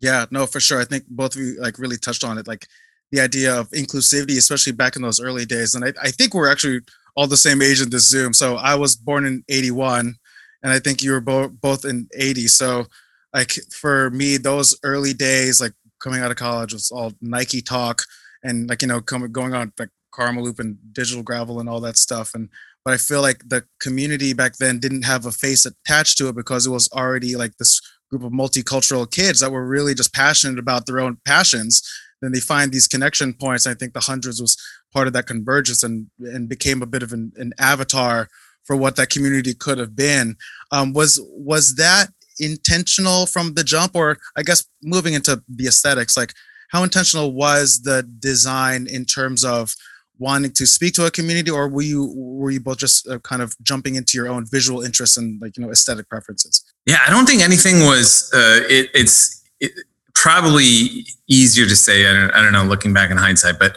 Yeah, 0.00 0.26
no, 0.30 0.46
for 0.46 0.60
sure. 0.60 0.80
I 0.80 0.84
think 0.84 1.04
both 1.08 1.34
of 1.34 1.40
you 1.40 1.60
like 1.60 1.78
really 1.78 1.96
touched 1.96 2.24
on 2.24 2.38
it. 2.38 2.46
Like 2.46 2.66
the 3.10 3.20
idea 3.20 3.54
of 3.58 3.70
inclusivity, 3.70 4.36
especially 4.38 4.72
back 4.72 4.96
in 4.96 5.02
those 5.02 5.20
early 5.20 5.44
days. 5.44 5.74
And 5.74 5.84
I, 5.84 5.92
I 6.02 6.10
think 6.10 6.34
we're 6.34 6.50
actually 6.50 6.80
all 7.14 7.26
the 7.26 7.36
same 7.36 7.60
age 7.60 7.80
in 7.80 7.90
this 7.90 8.08
Zoom. 8.08 8.32
So 8.32 8.56
I 8.56 8.74
was 8.74 8.96
born 8.96 9.26
in 9.26 9.44
81 9.48 10.16
and 10.62 10.72
I 10.72 10.78
think 10.78 11.02
you 11.02 11.12
were 11.12 11.20
bo- 11.20 11.48
both 11.48 11.84
in 11.84 12.08
80. 12.16 12.48
So 12.48 12.86
like 13.34 13.52
for 13.70 14.10
me, 14.10 14.38
those 14.38 14.78
early 14.82 15.12
days, 15.12 15.60
like 15.60 15.72
coming 16.00 16.20
out 16.20 16.30
of 16.30 16.36
college 16.36 16.72
was 16.72 16.90
all 16.90 17.12
NikeTalk 17.22 18.02
and 18.42 18.68
like, 18.68 18.82
you 18.82 18.88
know, 18.88 19.00
coming, 19.00 19.32
going 19.32 19.54
on 19.54 19.72
like 19.78 19.90
Karmaloop 20.14 20.58
and 20.58 20.78
digital 20.92 21.22
gravel 21.22 21.60
and 21.60 21.68
all 21.68 21.80
that 21.80 21.96
stuff. 21.96 22.34
And, 22.34 22.48
but 22.84 22.94
I 22.94 22.96
feel 22.96 23.22
like 23.22 23.48
the 23.48 23.64
community 23.80 24.32
back 24.32 24.56
then 24.56 24.78
didn't 24.78 25.02
have 25.02 25.26
a 25.26 25.32
face 25.32 25.64
attached 25.64 26.18
to 26.18 26.28
it 26.28 26.36
because 26.36 26.66
it 26.66 26.70
was 26.70 26.88
already 26.92 27.36
like 27.36 27.56
this 27.56 27.80
group 28.10 28.24
of 28.24 28.32
multicultural 28.32 29.10
kids 29.10 29.40
that 29.40 29.52
were 29.52 29.66
really 29.66 29.94
just 29.94 30.12
passionate 30.12 30.58
about 30.58 30.86
their 30.86 31.00
own 31.00 31.18
passions 31.24 31.82
then 32.22 32.32
they 32.32 32.40
find 32.40 32.72
these 32.72 32.86
connection 32.86 33.34
points. 33.34 33.66
I 33.66 33.74
think 33.74 33.92
the 33.92 34.00
hundreds 34.00 34.40
was 34.40 34.56
part 34.92 35.06
of 35.06 35.12
that 35.12 35.26
convergence 35.26 35.82
and 35.82 36.06
and 36.20 36.48
became 36.48 36.80
a 36.80 36.86
bit 36.86 37.02
of 37.02 37.12
an, 37.12 37.32
an 37.36 37.52
avatar 37.58 38.28
for 38.64 38.76
what 38.76 38.96
that 38.96 39.10
community 39.10 39.52
could 39.52 39.78
have 39.78 39.94
been. 39.94 40.36
Um, 40.70 40.92
was 40.92 41.20
was 41.22 41.74
that 41.74 42.10
intentional 42.38 43.26
from 43.26 43.54
the 43.54 43.64
jump, 43.64 43.94
or 43.94 44.18
I 44.36 44.42
guess 44.44 44.64
moving 44.82 45.14
into 45.14 45.42
the 45.48 45.66
aesthetics, 45.66 46.16
like 46.16 46.32
how 46.72 46.82
intentional 46.82 47.32
was 47.32 47.82
the 47.82 48.02
design 48.18 48.86
in 48.90 49.04
terms 49.04 49.44
of 49.44 49.76
wanting 50.18 50.52
to 50.52 50.66
speak 50.66 50.94
to 50.94 51.04
a 51.04 51.10
community, 51.10 51.50
or 51.50 51.68
were 51.68 51.82
you 51.82 52.12
were 52.16 52.50
you 52.50 52.60
both 52.60 52.78
just 52.78 53.06
uh, 53.08 53.18
kind 53.20 53.42
of 53.42 53.54
jumping 53.62 53.94
into 53.94 54.16
your 54.16 54.28
own 54.28 54.46
visual 54.46 54.80
interests 54.82 55.16
and 55.16 55.40
like 55.40 55.56
you 55.56 55.64
know 55.64 55.70
aesthetic 55.70 56.08
preferences? 56.08 56.64
Yeah, 56.86 56.98
I 57.06 57.10
don't 57.10 57.26
think 57.26 57.42
anything 57.42 57.80
was. 57.80 58.30
Uh, 58.34 58.60
it, 58.68 58.90
it's 58.94 59.42
it, 59.60 59.72
probably 60.14 61.06
easier 61.28 61.66
to 61.66 61.76
say. 61.76 62.08
I 62.08 62.12
don't, 62.14 62.30
I 62.30 62.42
don't 62.42 62.52
know, 62.52 62.64
looking 62.64 62.94
back 62.94 63.10
in 63.10 63.18
hindsight, 63.18 63.58
but 63.58 63.76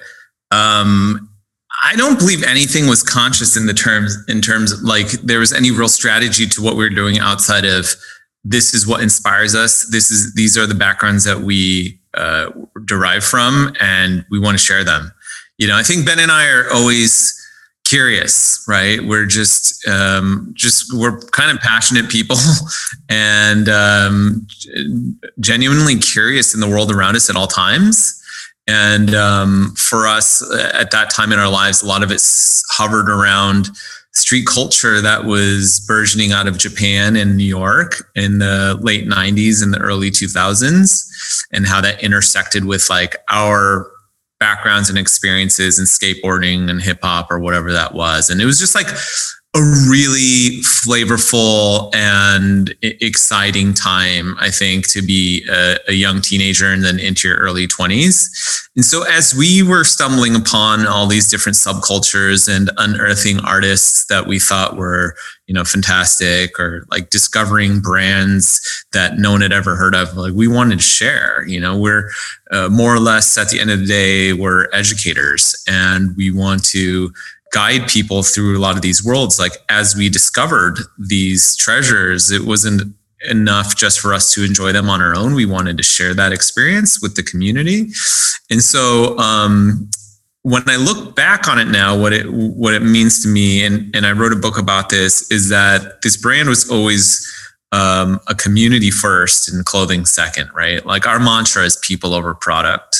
um, 0.51 1.29
I 1.83 1.95
don't 1.97 2.17
believe 2.17 2.43
anything 2.43 2.87
was 2.87 3.03
conscious 3.03 3.57
in 3.57 3.65
the 3.65 3.73
terms 3.73 4.17
in 4.29 4.41
terms 4.41 4.71
of 4.71 4.81
like 4.83 5.07
there 5.23 5.39
was 5.39 5.51
any 5.51 5.71
real 5.71 5.89
strategy 5.89 6.45
to 6.47 6.61
what 6.61 6.77
we 6.77 6.83
were 6.83 6.95
doing 6.95 7.19
outside 7.19 7.65
of 7.65 7.93
this 8.45 8.73
is 8.73 8.87
what 8.87 9.01
inspires 9.01 9.53
us. 9.53 9.89
This 9.91 10.11
is 10.11 10.33
these 10.35 10.57
are 10.57 10.67
the 10.67 10.75
backgrounds 10.75 11.25
that 11.25 11.39
we 11.39 11.99
uh, 12.15 12.51
derive 12.85 13.23
from, 13.23 13.73
and 13.79 14.25
we 14.29 14.39
want 14.39 14.57
to 14.57 14.63
share 14.63 14.83
them. 14.83 15.11
You 15.57 15.67
know, 15.67 15.77
I 15.77 15.83
think 15.83 16.05
Ben 16.05 16.19
and 16.19 16.31
I 16.31 16.47
are 16.49 16.71
always 16.73 17.41
curious 17.85 18.65
right 18.67 19.05
we're 19.05 19.27
just 19.27 19.87
um, 19.87 20.51
just 20.55 20.91
we're 20.91 21.19
kind 21.27 21.55
of 21.55 21.61
passionate 21.61 22.09
people 22.09 22.35
and 23.09 23.69
um, 23.69 24.47
genuinely 25.39 25.97
curious 25.97 26.53
in 26.53 26.59
the 26.59 26.67
world 26.67 26.91
around 26.91 27.15
us 27.15 27.29
at 27.29 27.35
all 27.35 27.47
times 27.47 28.21
and 28.67 29.13
um, 29.13 29.71
for 29.77 30.07
us 30.07 30.41
at 30.73 30.89
that 30.89 31.11
time 31.11 31.31
in 31.31 31.37
our 31.37 31.49
lives 31.49 31.83
a 31.83 31.85
lot 31.85 32.01
of 32.01 32.11
it 32.11 32.21
hovered 32.71 33.07
around 33.07 33.69
street 34.15 34.45
culture 34.47 35.01
that 35.01 35.25
was 35.25 35.83
burgeoning 35.87 36.31
out 36.31 36.47
of 36.47 36.57
japan 36.57 37.15
and 37.15 37.37
new 37.37 37.43
york 37.43 38.09
in 38.15 38.39
the 38.39 38.77
late 38.81 39.07
90s 39.07 39.61
and 39.61 39.73
the 39.73 39.79
early 39.79 40.09
2000s 40.09 41.45
and 41.51 41.67
how 41.67 41.81
that 41.81 42.01
intersected 42.03 42.65
with 42.65 42.89
like 42.89 43.17
our 43.29 43.91
backgrounds 44.39 44.89
and 44.89 44.97
experiences 44.99 45.79
in 45.79 45.85
skateboarding 45.85 46.69
and 46.69 46.81
hip 46.81 46.99
hop 47.01 47.31
or 47.31 47.39
whatever 47.39 47.71
that 47.71 47.93
was. 47.93 48.29
And 48.29 48.41
it 48.41 48.45
was 48.45 48.59
just 48.59 48.75
like 48.75 48.87
a 49.55 49.61
really 49.89 50.61
flavorful 50.63 51.89
and 51.95 52.75
exciting 52.81 53.73
time, 53.73 54.35
I 54.37 54.49
think, 54.49 54.89
to 54.89 55.01
be 55.01 55.47
a, 55.49 55.77
a, 55.87 55.93
young 55.93 56.19
teenager 56.19 56.73
and 56.73 56.83
then 56.83 56.99
into 56.99 57.29
your 57.29 57.37
early 57.37 57.65
20s. 57.65 58.67
And 58.75 58.83
so, 58.83 59.03
as 59.03 59.33
we 59.33 59.63
were 59.63 59.85
stumbling 59.85 60.35
upon 60.35 60.85
all 60.85 61.07
these 61.07 61.29
different 61.29 61.55
subcultures 61.55 62.53
and 62.53 62.69
unearthing 62.77 63.39
artists 63.39 64.05
that 64.07 64.27
we 64.27 64.39
thought 64.39 64.75
were, 64.75 65.15
you 65.47 65.53
know, 65.53 65.63
fantastic 65.63 66.59
or 66.59 66.85
like 66.91 67.09
discovering 67.09 67.79
brands 67.79 68.59
that 68.91 69.17
no 69.17 69.31
one 69.31 69.41
had 69.41 69.53
ever 69.53 69.77
heard 69.77 69.95
of, 69.95 70.17
like 70.17 70.33
we 70.33 70.49
wanted 70.49 70.79
to 70.79 70.83
share, 70.83 71.45
you 71.47 71.61
know, 71.61 71.77
we're 71.77 72.09
uh, 72.51 72.67
more 72.67 72.93
or 72.93 72.99
less 72.99 73.37
at 73.37 73.47
the 73.49 73.61
end 73.61 73.71
of 73.71 73.79
the 73.79 73.85
day, 73.85 74.33
we're 74.33 74.67
educators 74.73 75.55
and 75.65 76.13
we 76.17 76.29
want 76.29 76.65
to 76.65 77.13
guide 77.55 77.87
people 77.87 78.21
through 78.21 78.57
a 78.57 78.59
lot 78.59 78.75
of 78.75 78.81
these 78.81 79.01
worlds. 79.01 79.39
Like 79.39 79.53
as 79.69 79.95
we 79.95 80.09
discovered 80.09 80.77
these 80.99 81.55
treasures, 81.55 82.29
it 82.29 82.41
wasn't 82.41 82.93
enough 83.29 83.77
just 83.77 84.01
for 84.01 84.13
us 84.13 84.33
to 84.33 84.43
enjoy 84.43 84.73
them 84.73 84.89
on 84.89 85.01
our 85.01 85.15
own. 85.15 85.33
We 85.33 85.45
wanted 85.45 85.77
to 85.77 85.83
share 85.83 86.13
that 86.13 86.33
experience 86.33 87.01
with 87.01 87.15
the 87.15 87.23
community. 87.23 87.93
And 88.51 88.61
so 88.61 89.17
um, 89.17 89.89
when 90.41 90.69
I 90.69 90.75
look 90.75 91.15
back 91.15 91.47
on 91.47 91.57
it 91.57 91.69
now, 91.69 91.97
what 91.97 92.11
it 92.11 92.25
what 92.29 92.73
it 92.73 92.81
means 92.81 93.23
to 93.23 93.29
me, 93.29 93.65
and 93.65 93.95
and 93.95 94.05
I 94.05 94.11
wrote 94.11 94.33
a 94.33 94.35
book 94.47 94.57
about 94.59 94.89
this, 94.89 95.31
is 95.31 95.47
that 95.49 96.01
this 96.01 96.17
brand 96.17 96.49
was 96.49 96.69
always 96.69 97.25
um, 97.71 98.19
a 98.27 98.35
community 98.35 98.91
first 98.91 99.49
and 99.51 99.65
clothing 99.65 100.05
second, 100.05 100.49
right? 100.53 100.85
Like 100.85 101.07
our 101.07 101.19
mantra 101.19 101.63
is 101.63 101.77
people 101.77 102.13
over 102.13 102.35
product. 102.35 102.97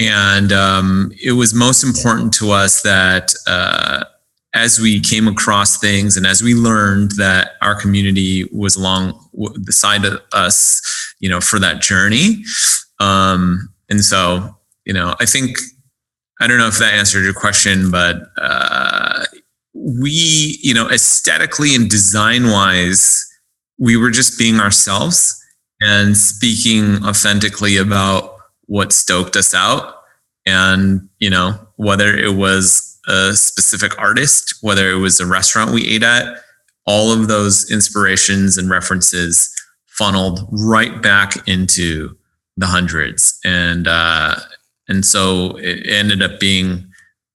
And 0.00 0.50
um, 0.50 1.12
it 1.22 1.32
was 1.32 1.52
most 1.52 1.84
important 1.84 2.32
to 2.34 2.52
us 2.52 2.82
that 2.82 3.34
uh, 3.46 4.04
as 4.54 4.80
we 4.80 4.98
came 4.98 5.28
across 5.28 5.78
things 5.78 6.16
and 6.16 6.26
as 6.26 6.42
we 6.42 6.54
learned 6.54 7.12
that 7.12 7.52
our 7.60 7.78
community 7.78 8.48
was 8.52 8.76
along 8.76 9.28
the 9.34 9.72
side 9.72 10.06
of 10.06 10.20
us, 10.32 10.80
you 11.20 11.28
know, 11.28 11.40
for 11.40 11.58
that 11.58 11.82
journey. 11.82 12.42
Um, 12.98 13.68
and 13.90 14.02
so, 14.02 14.56
you 14.86 14.94
know, 14.94 15.14
I 15.20 15.26
think, 15.26 15.58
I 16.40 16.46
don't 16.46 16.58
know 16.58 16.68
if 16.68 16.78
that 16.78 16.94
answered 16.94 17.22
your 17.22 17.34
question, 17.34 17.90
but 17.90 18.22
uh, 18.40 19.24
we, 19.74 20.58
you 20.62 20.72
know, 20.72 20.88
aesthetically 20.88 21.74
and 21.74 21.90
design 21.90 22.46
wise, 22.46 23.22
we 23.78 23.98
were 23.98 24.10
just 24.10 24.38
being 24.38 24.60
ourselves 24.60 25.36
and 25.80 26.16
speaking 26.16 27.04
authentically 27.04 27.76
about 27.76 28.29
what 28.70 28.92
stoked 28.92 29.34
us 29.34 29.52
out. 29.52 29.96
And 30.46 31.08
you 31.18 31.28
know 31.28 31.58
whether 31.76 32.16
it 32.16 32.34
was 32.34 32.98
a 33.08 33.34
specific 33.34 33.98
artist 33.98 34.54
whether 34.60 34.90
it 34.90 34.96
was 34.96 35.18
a 35.20 35.26
restaurant 35.26 35.72
we 35.72 35.86
ate 35.86 36.02
at 36.02 36.36
all 36.86 37.12
of 37.12 37.28
those 37.28 37.70
inspirations 37.70 38.56
and 38.56 38.70
references 38.70 39.52
funneled 39.86 40.46
right 40.50 41.02
back 41.02 41.48
into 41.48 42.16
the 42.56 42.66
hundreds. 42.66 43.38
And 43.44 43.88
uh 43.88 44.36
and 44.88 45.04
so 45.04 45.56
it 45.58 45.86
ended 45.88 46.22
up 46.22 46.38
being 46.38 46.90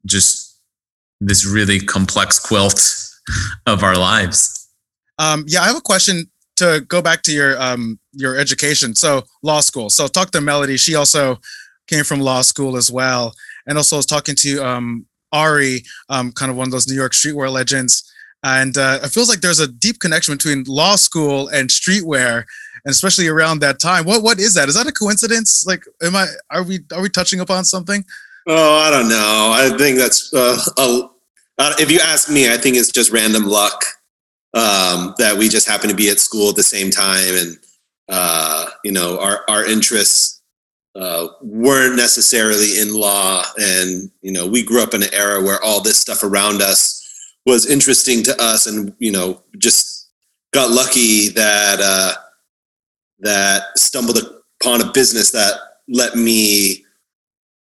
just 0.06 0.58
this 1.20 1.46
really 1.46 1.80
complex 1.80 2.40
quilt 2.40 2.80
of 3.66 3.84
our 3.84 3.98
lives. 3.98 4.70
Um 5.20 5.44
yeah 5.48 5.62
i 5.62 5.68
have 5.68 5.78
a 5.78 5.82
question 5.82 6.32
to 6.56 6.82
go 6.88 7.02
back 7.02 7.22
to 7.24 7.34
your 7.34 7.62
um 7.62 8.00
your 8.16 8.38
education. 8.38 8.96
So 8.96 9.24
law 9.44 9.62
school. 9.62 9.90
So 9.90 10.08
talk 10.08 10.32
to 10.32 10.42
Melody. 10.42 10.78
She 10.78 10.96
also 10.96 11.40
came 11.88 12.04
from 12.04 12.20
law 12.20 12.42
school 12.42 12.78
as 12.78 12.92
well, 12.92 13.34
and 13.68 13.78
also 13.78 13.96
I 13.96 14.00
was 14.00 14.06
talking 14.06 14.36
to 14.36 14.66
um 14.66 15.06
Ari, 15.32 15.84
um, 16.10 16.32
kind 16.32 16.50
of 16.50 16.58
one 16.58 16.68
of 16.68 16.72
those 16.72 16.88
New 16.88 16.96
York 16.96 17.12
streetwear 17.12 17.52
legends. 17.52 18.10
And 18.44 18.78
uh, 18.78 19.00
it 19.04 19.10
feels 19.10 19.28
like 19.28 19.42
there's 19.42 19.60
a 19.60 19.68
deep 19.68 20.00
connection 20.00 20.36
between 20.36 20.64
law 20.68 20.96
school 20.96 21.48
and 21.50 21.68
streetwear, 21.70 22.46
and 22.86 22.92
especially 22.92 23.28
around 23.28 23.60
that 23.60 23.80
time. 23.80 24.06
What 24.06 24.22
what 24.24 24.40
is 24.40 24.54
that? 24.54 24.70
Is 24.70 24.76
that 24.76 24.88
a 24.88 24.92
coincidence? 24.92 25.66
Like, 25.66 25.84
am 26.02 26.16
I? 26.16 26.28
Are 26.52 26.64
we 26.64 26.80
are 26.94 27.02
we 27.02 27.10
touching 27.10 27.40
upon 27.40 27.66
something? 27.66 28.06
Oh, 28.48 28.78
I 28.78 28.92
don't 28.92 29.10
know. 29.10 29.52
I 29.56 29.76
think 29.78 29.98
that's 29.98 30.32
uh, 30.32 30.58
a, 30.78 31.10
uh, 31.58 31.74
if 31.80 31.90
you 31.90 32.00
ask 32.00 32.30
me, 32.30 32.54
I 32.54 32.58
think 32.58 32.78
it's 32.78 32.92
just 32.92 33.12
random 33.12 33.46
luck 33.48 33.84
um, 34.54 35.16
that 35.18 35.36
we 35.38 35.50
just 35.50 35.68
happen 35.68 35.90
to 35.90 35.96
be 35.96 36.10
at 36.10 36.20
school 36.20 36.50
at 36.50 36.56
the 36.56 36.64
same 36.64 36.92
time, 36.92 37.34
and 37.34 37.58
uh, 38.10 38.68
you 38.84 38.92
know, 38.92 39.20
our 39.20 39.44
our 39.50 39.66
interests 39.66 40.42
uh, 40.96 41.28
weren't 41.42 41.96
necessarily 41.96 42.80
in 42.80 42.94
law, 42.94 43.44
and 43.58 44.12
you 44.22 44.32
know, 44.32 44.48
we 44.48 44.64
grew 44.64 44.82
up 44.82 44.94
in 44.94 45.04
an 45.04 45.14
era 45.14 45.42
where 45.42 45.62
all 45.64 45.82
this 45.82 45.98
stuff 45.98 46.24
around 46.24 46.62
us 46.62 47.02
was 47.46 47.70
interesting 47.70 48.24
to 48.24 48.42
us, 48.42 48.68
and 48.68 48.94
you 49.00 49.12
know, 49.12 49.42
just 49.58 50.10
got 50.54 50.72
lucky 50.72 51.30
that 51.30 51.80
uh, 51.82 52.14
that 53.20 53.78
stumbled 53.78 54.18
upon 54.62 54.82
a 54.82 54.92
business 54.92 55.32
that 55.32 55.60
let 55.88 56.16
me 56.16 56.86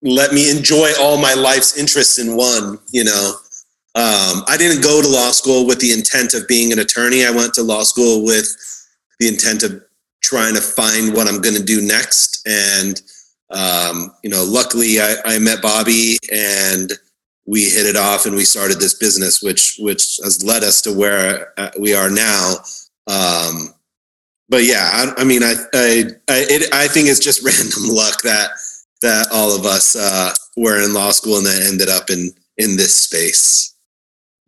let 0.03 0.33
me 0.33 0.51
enjoy 0.51 0.91
all 1.01 1.19
my 1.19 1.35
life's 1.35 1.77
interests 1.77 2.19
in 2.19 2.37
one. 2.37 2.79
You 2.93 3.05
know, 3.05 3.33
um, 3.95 4.45
I 4.47 4.57
didn't 4.57 4.83
go 4.83 5.03
to 5.03 5.09
law 5.09 5.33
school 5.33 5.67
with 5.67 5.81
the 5.81 5.93
intent 5.93 6.35
of 6.35 6.47
being 6.47 6.73
an 6.73 6.79
attorney. 6.79 7.27
I 7.27 7.31
went 7.31 7.55
to 7.55 7.63
law 7.63 7.83
school 7.83 8.25
with 8.25 8.47
the 9.19 9.29
intent 9.29 9.63
of 9.65 9.83
trying 10.23 10.55
to 10.55 10.61
find 10.61 11.15
what 11.15 11.29
I'm 11.29 11.41
going 11.41 11.57
to 11.57 11.63
do 11.63 11.81
next. 11.81 12.47
And, 12.47 13.01
um, 13.51 14.15
you 14.23 14.31
know, 14.31 14.45
luckily 14.47 15.01
I, 15.01 15.17
I, 15.25 15.39
met 15.39 15.63
Bobby 15.63 16.19
and 16.33 16.93
we 17.47 17.65
hit 17.65 17.87
it 17.87 17.97
off 17.97 18.27
and 18.27 18.37
we 18.37 18.45
started 18.45 18.79
this 18.79 18.95
business, 18.95 19.43
which, 19.43 19.77
which 19.79 20.19
has 20.23 20.45
led 20.45 20.65
us 20.65 20.83
to 20.83 20.93
where 20.93 21.53
uh, 21.59 21.71
we 21.79 21.95
are 21.95 22.11
now. 22.11 22.57
Um, 23.07 23.75
but 24.51 24.65
yeah, 24.65 24.91
I, 24.93 25.15
I 25.19 25.25
mean, 25.25 25.43
I, 25.43 25.55
I, 25.75 26.05
I, 26.29 26.45
it, 26.49 26.75
I 26.75 26.89
think 26.89 27.09
it's 27.09 27.21
just 27.21 27.43
random 27.45 27.95
luck 27.95 28.23
that, 28.23 28.51
that 29.01 29.29
all 29.33 29.55
of 29.55 29.65
us, 29.65 29.97
uh, 29.97 30.35
were 30.57 30.83
in 30.83 30.93
law 30.93 31.13
school 31.13 31.39
and 31.39 31.47
then 31.47 31.63
ended 31.63 31.89
up 31.89 32.11
in, 32.11 32.33
in 32.59 32.77
this 32.77 32.95
space. 32.95 33.75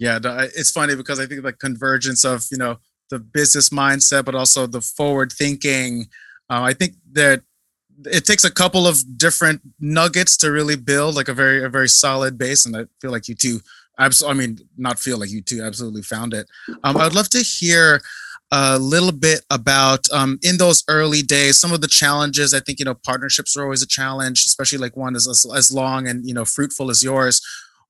Yeah, 0.00 0.18
it's 0.56 0.70
funny 0.70 0.96
because 0.96 1.20
I 1.20 1.26
think 1.26 1.42
the 1.42 1.52
convergence 1.52 2.24
of 2.24 2.46
you 2.50 2.56
know 2.56 2.78
the 3.10 3.18
business 3.18 3.70
mindset, 3.70 4.24
but 4.24 4.34
also 4.34 4.66
the 4.66 4.80
forward 4.80 5.32
thinking. 5.32 6.06
Uh, 6.48 6.62
I 6.62 6.72
think 6.72 6.94
that 7.12 7.42
it 8.06 8.24
takes 8.24 8.44
a 8.44 8.50
couple 8.50 8.86
of 8.86 9.18
different 9.18 9.60
nuggets 9.78 10.36
to 10.38 10.50
really 10.50 10.76
build 10.76 11.14
like 11.14 11.28
a 11.28 11.34
very 11.34 11.62
a 11.62 11.68
very 11.68 11.88
solid 11.88 12.38
base, 12.38 12.64
and 12.64 12.76
I 12.76 12.84
feel 13.00 13.10
like 13.10 13.28
you 13.28 13.34
two. 13.34 13.60
I 13.98 14.32
mean, 14.32 14.58
not 14.78 14.98
feel 14.98 15.18
like 15.18 15.30
you 15.30 15.42
two 15.42 15.62
absolutely 15.62 16.00
found 16.00 16.32
it. 16.32 16.46
Um, 16.84 16.96
I'd 16.96 17.14
love 17.14 17.28
to 17.30 17.40
hear 17.40 18.00
a 18.50 18.78
little 18.78 19.12
bit 19.12 19.42
about 19.50 20.10
um, 20.10 20.38
in 20.42 20.56
those 20.56 20.82
early 20.88 21.22
days 21.22 21.58
some 21.58 21.72
of 21.72 21.80
the 21.80 21.86
challenges 21.86 22.52
i 22.52 22.58
think 22.58 22.78
you 22.78 22.84
know 22.84 22.94
partnerships 22.94 23.56
are 23.56 23.62
always 23.62 23.82
a 23.82 23.86
challenge 23.86 24.44
especially 24.44 24.78
like 24.78 24.96
one 24.96 25.14
as, 25.14 25.46
as 25.54 25.72
long 25.72 26.08
and 26.08 26.26
you 26.26 26.34
know 26.34 26.44
fruitful 26.44 26.90
as 26.90 27.02
yours 27.02 27.40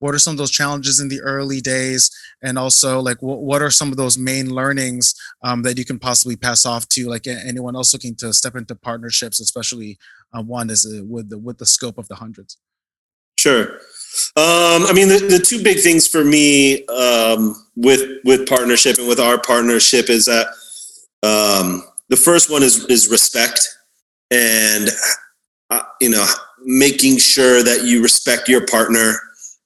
what 0.00 0.14
are 0.14 0.18
some 0.18 0.32
of 0.32 0.38
those 0.38 0.50
challenges 0.50 0.98
in 0.98 1.08
the 1.08 1.20
early 1.20 1.60
days? 1.60 2.10
And 2.42 2.58
also 2.58 3.00
like 3.00 3.22
what, 3.22 3.42
what 3.42 3.62
are 3.62 3.70
some 3.70 3.90
of 3.90 3.96
those 3.96 4.18
main 4.18 4.52
learnings 4.52 5.14
um, 5.42 5.62
that 5.62 5.78
you 5.78 5.84
can 5.84 5.98
possibly 5.98 6.36
pass 6.36 6.66
off 6.66 6.88
to 6.88 7.08
like 7.08 7.26
anyone 7.26 7.76
else 7.76 7.92
looking 7.92 8.16
to 8.16 8.32
step 8.32 8.56
into 8.56 8.74
partnerships 8.74 9.40
especially 9.40 9.98
uh, 10.32 10.42
one 10.42 10.70
is 10.70 10.86
uh, 10.86 11.04
with 11.04 11.30
the 11.30 11.38
with 11.38 11.58
the 11.58 11.66
scope 11.66 11.98
of 11.98 12.08
the 12.08 12.16
hundreds? 12.16 12.58
Sure. 13.38 13.74
Um, 14.36 14.86
i 14.86 14.92
mean 14.92 15.08
the, 15.08 15.18
the 15.18 15.38
two 15.38 15.62
big 15.62 15.80
things 15.80 16.06
for 16.06 16.24
me 16.24 16.84
um, 16.86 17.54
with 17.76 18.18
with 18.24 18.48
partnership 18.48 18.98
and 18.98 19.06
with 19.06 19.20
our 19.20 19.40
partnership 19.40 20.10
is 20.10 20.24
that 20.24 20.48
um, 21.22 21.84
the 22.08 22.16
first 22.16 22.50
one 22.50 22.62
is 22.62 22.84
is 22.86 23.08
respect 23.08 23.60
and 24.30 24.88
uh, 25.70 25.82
you 26.00 26.10
know 26.10 26.26
making 26.64 27.18
sure 27.18 27.62
that 27.62 27.84
you 27.84 28.02
respect 28.02 28.48
your 28.48 28.66
partner 28.66 29.14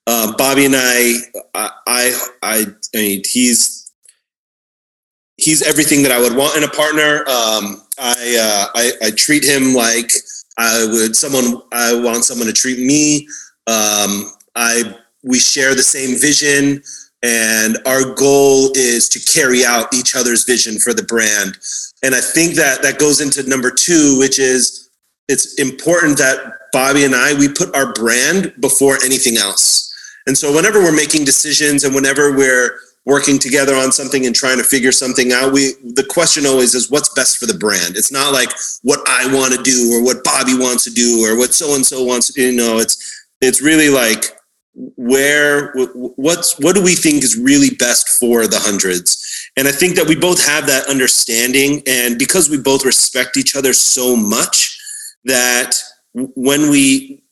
uh, 0.07 0.37
Bobby 0.37 0.67
and 0.67 0.75
I, 0.77 1.15
I, 1.55 1.71
I, 1.87 2.21
I 2.43 2.67
mean, 2.97 3.23
he's 3.25 3.93
he's 5.37 5.63
everything 5.63 6.03
that 6.03 6.13
I 6.13 6.21
would 6.21 6.37
want 6.37 6.57
in 6.57 6.65
a 6.65 6.69
partner. 6.69 7.21
Um, 7.21 7.83
I, 7.99 8.39
uh, 8.41 8.67
I, 8.75 8.93
I 9.07 9.11
treat 9.11 9.45
him 9.45 9.75
like 9.75 10.11
I 10.59 10.87
would 10.91 11.17
someone 11.17 11.63
I 11.73 11.95
want 11.95 12.25
someone 12.25 12.47
to 12.47 12.53
treat 12.53 12.79
me. 12.79 13.27
Um, 13.67 14.33
I 14.55 14.97
we 15.23 15.39
share 15.39 15.75
the 15.75 15.83
same 15.83 16.19
vision, 16.19 16.83
and 17.23 17.79
our 17.87 18.15
goal 18.15 18.71
is 18.75 19.09
to 19.11 19.21
carry 19.21 19.65
out 19.65 19.93
each 19.95 20.15
other's 20.15 20.45
vision 20.45 20.79
for 20.79 20.93
the 20.93 21.03
brand. 21.03 21.57
And 22.03 22.15
I 22.15 22.21
think 22.21 22.55
that 22.55 22.83
that 22.83 22.99
goes 22.99 23.21
into 23.21 23.49
number 23.49 23.71
two, 23.71 24.17
which 24.19 24.39
is 24.39 24.91
it's 25.29 25.55
important 25.59 26.19
that 26.19 26.71
Bobby 26.73 27.05
and 27.05 27.15
I 27.15 27.35
we 27.35 27.49
put 27.49 27.75
our 27.75 27.93
brand 27.93 28.55
before 28.61 28.99
anything 29.03 29.39
else. 29.39 29.84
And 30.27 30.37
so 30.37 30.55
whenever 30.55 30.81
we're 30.81 30.95
making 30.95 31.25
decisions 31.25 31.85
and 31.85 31.95
whenever 31.95 32.35
we're 32.35 32.79
working 33.07 33.39
together 33.39 33.75
on 33.75 33.93
something 33.93 34.25
and 34.25 34.35
trying 34.35 34.57
to 34.57 34.65
figure 34.65 34.93
something 34.93 35.33
out, 35.33 35.53
we 35.53 35.73
the 35.83 36.07
question 36.09 36.47
always 36.47 36.75
is 36.75 36.91
what's 36.91 37.13
best 37.15 37.37
for 37.37 37.47
the 37.47 37.59
brand. 37.59 37.97
It's 37.97 38.13
not 38.13 38.33
like 38.33 38.51
what 38.83 39.01
I 39.07 39.27
want 39.35 39.53
to 39.55 39.63
do 39.63 39.91
or 39.93 40.03
what 40.03 40.25
Bobby 40.25 40.57
wants 40.57 40.85
to 40.85 40.91
do 40.91 41.25
or 41.25 41.37
what 41.37 41.53
so 41.53 41.75
and 41.75 41.85
so 41.85 42.03
wants 42.03 42.29
to, 42.29 42.33
do. 42.33 42.51
you 42.51 42.57
know, 42.57 42.79
it's 42.79 43.25
it's 43.41 43.61
really 43.61 43.91
like 43.91 44.25
where 44.75 45.73
what's 45.95 46.59
what 46.59 46.75
do 46.75 46.83
we 46.83 46.95
think 46.95 47.23
is 47.23 47.39
really 47.39 47.71
best 47.77 48.09
for 48.09 48.49
the 48.49 48.59
hundreds 48.59 49.51
and 49.57 49.69
i 49.69 49.71
think 49.71 49.95
that 49.95 50.09
we 50.09 50.17
both 50.17 50.45
have 50.45 50.67
that 50.67 50.89
understanding 50.89 51.81
and 51.87 52.19
because 52.19 52.51
we 52.51 52.59
both 52.59 52.85
respect 52.85 53.37
each 53.37 53.55
other 53.55 53.73
so 53.73 54.17
much 54.17 54.77
that 55.25 55.77
when 56.13 56.71
we 56.71 57.23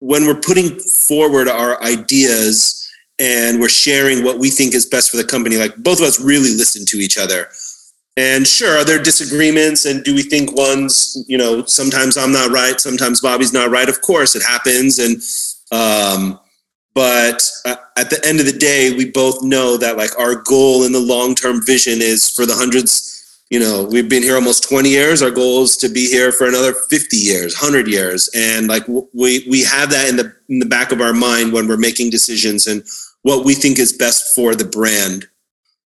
when 0.00 0.26
we're 0.26 0.40
putting 0.40 0.78
forward 0.78 1.48
our 1.48 1.82
ideas 1.82 2.88
and 3.18 3.58
we're 3.58 3.68
sharing 3.68 4.24
what 4.24 4.38
we 4.38 4.48
think 4.48 4.74
is 4.74 4.86
best 4.86 5.10
for 5.10 5.16
the 5.16 5.24
company 5.24 5.56
like 5.56 5.74
both 5.76 6.00
of 6.00 6.06
us 6.06 6.20
really 6.20 6.54
listen 6.54 6.84
to 6.86 6.98
each 6.98 7.18
other. 7.18 7.48
And 8.16 8.46
sure 8.46 8.78
are 8.78 8.84
there 8.84 9.02
disagreements? 9.02 9.86
And 9.86 10.04
do 10.04 10.14
we 10.14 10.22
think 10.22 10.56
one's 10.56 11.24
you 11.28 11.38
know 11.38 11.64
sometimes 11.64 12.16
i'm 12.16 12.32
not 12.32 12.50
right 12.50 12.80
sometimes 12.80 13.20
bobby's 13.20 13.52
not 13.52 13.70
right? 13.70 13.88
Of 13.88 14.00
course 14.00 14.36
it 14.36 14.42
happens. 14.42 14.98
And 14.98 15.22
um, 15.70 16.38
but 16.94 17.48
uh, 17.64 17.76
at 17.96 18.10
the 18.10 18.20
end 18.26 18.40
of 18.40 18.46
the 18.46 18.52
day 18.52 18.94
we 18.96 19.10
both 19.10 19.42
know 19.42 19.76
that 19.76 19.96
like 19.96 20.16
our 20.18 20.36
goal 20.36 20.84
in 20.84 20.92
the 20.92 21.00
long-term 21.00 21.64
vision 21.64 22.00
is 22.00 22.28
for 22.30 22.46
the 22.46 22.54
hundreds 22.54 23.17
you 23.50 23.58
know 23.58 23.88
we've 23.90 24.08
been 24.08 24.22
here 24.22 24.34
almost 24.34 24.68
20 24.68 24.88
years. 24.88 25.22
Our 25.22 25.30
goal 25.30 25.62
is 25.62 25.76
to 25.78 25.88
be 25.88 26.06
here 26.06 26.32
for 26.32 26.46
another 26.46 26.72
50 26.72 27.16
years 27.16 27.54
100 27.54 27.88
years. 27.88 28.28
And 28.34 28.68
like 28.68 28.86
we 28.88 29.46
we 29.48 29.64
have 29.64 29.90
that 29.90 30.08
in 30.08 30.16
the 30.16 30.34
in 30.48 30.58
the 30.58 30.66
back 30.66 30.92
of 30.92 31.00
our 31.00 31.14
mind 31.14 31.52
when 31.52 31.66
we're 31.66 31.76
making 31.76 32.10
decisions 32.10 32.66
and 32.66 32.82
what 33.22 33.44
we 33.44 33.54
think 33.54 33.78
is 33.78 33.92
best 33.92 34.34
for 34.34 34.54
the 34.54 34.64
brand. 34.64 35.26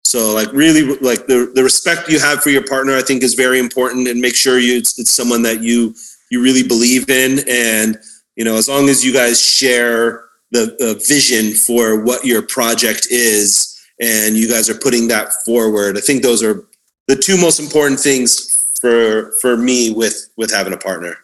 So 0.05 0.33
like 0.33 0.51
really 0.53 0.97
like 0.99 1.27
the 1.27 1.51
the 1.53 1.63
respect 1.63 2.09
you 2.09 2.19
have 2.19 2.41
for 2.41 2.49
your 2.49 2.65
partner 2.65 2.95
i 2.95 3.01
think 3.01 3.23
is 3.23 3.33
very 3.33 3.59
important 3.59 4.07
and 4.07 4.21
make 4.21 4.35
sure 4.35 4.57
you 4.57 4.77
it's, 4.77 4.97
it's 4.97 5.11
someone 5.11 5.41
that 5.41 5.61
you 5.61 5.95
you 6.29 6.41
really 6.41 6.63
believe 6.63 7.09
in. 7.09 7.39
And 7.49 7.97
you 8.37 8.45
know 8.45 8.55
as 8.55 8.69
long 8.69 8.87
as 8.87 9.03
you 9.03 9.11
guys 9.11 9.43
share 9.43 10.25
the, 10.51 10.77
the 10.79 11.03
vision 11.05 11.53
for 11.53 12.01
what 12.01 12.23
your 12.23 12.41
project 12.41 13.07
is 13.09 13.73
and 13.99 14.37
you 14.37 14.47
guys 14.47 14.69
are 14.69 14.77
putting 14.77 15.09
that 15.09 15.33
forward 15.43 15.97
i 15.97 15.99
think 15.99 16.21
those 16.21 16.41
are 16.41 16.65
the 17.07 17.15
two 17.15 17.37
most 17.37 17.59
important 17.59 17.99
things 17.99 18.69
for 18.79 19.31
for 19.41 19.57
me 19.57 19.91
with 19.91 20.29
with 20.37 20.51
having 20.51 20.73
a 20.73 20.77
partner. 20.77 21.15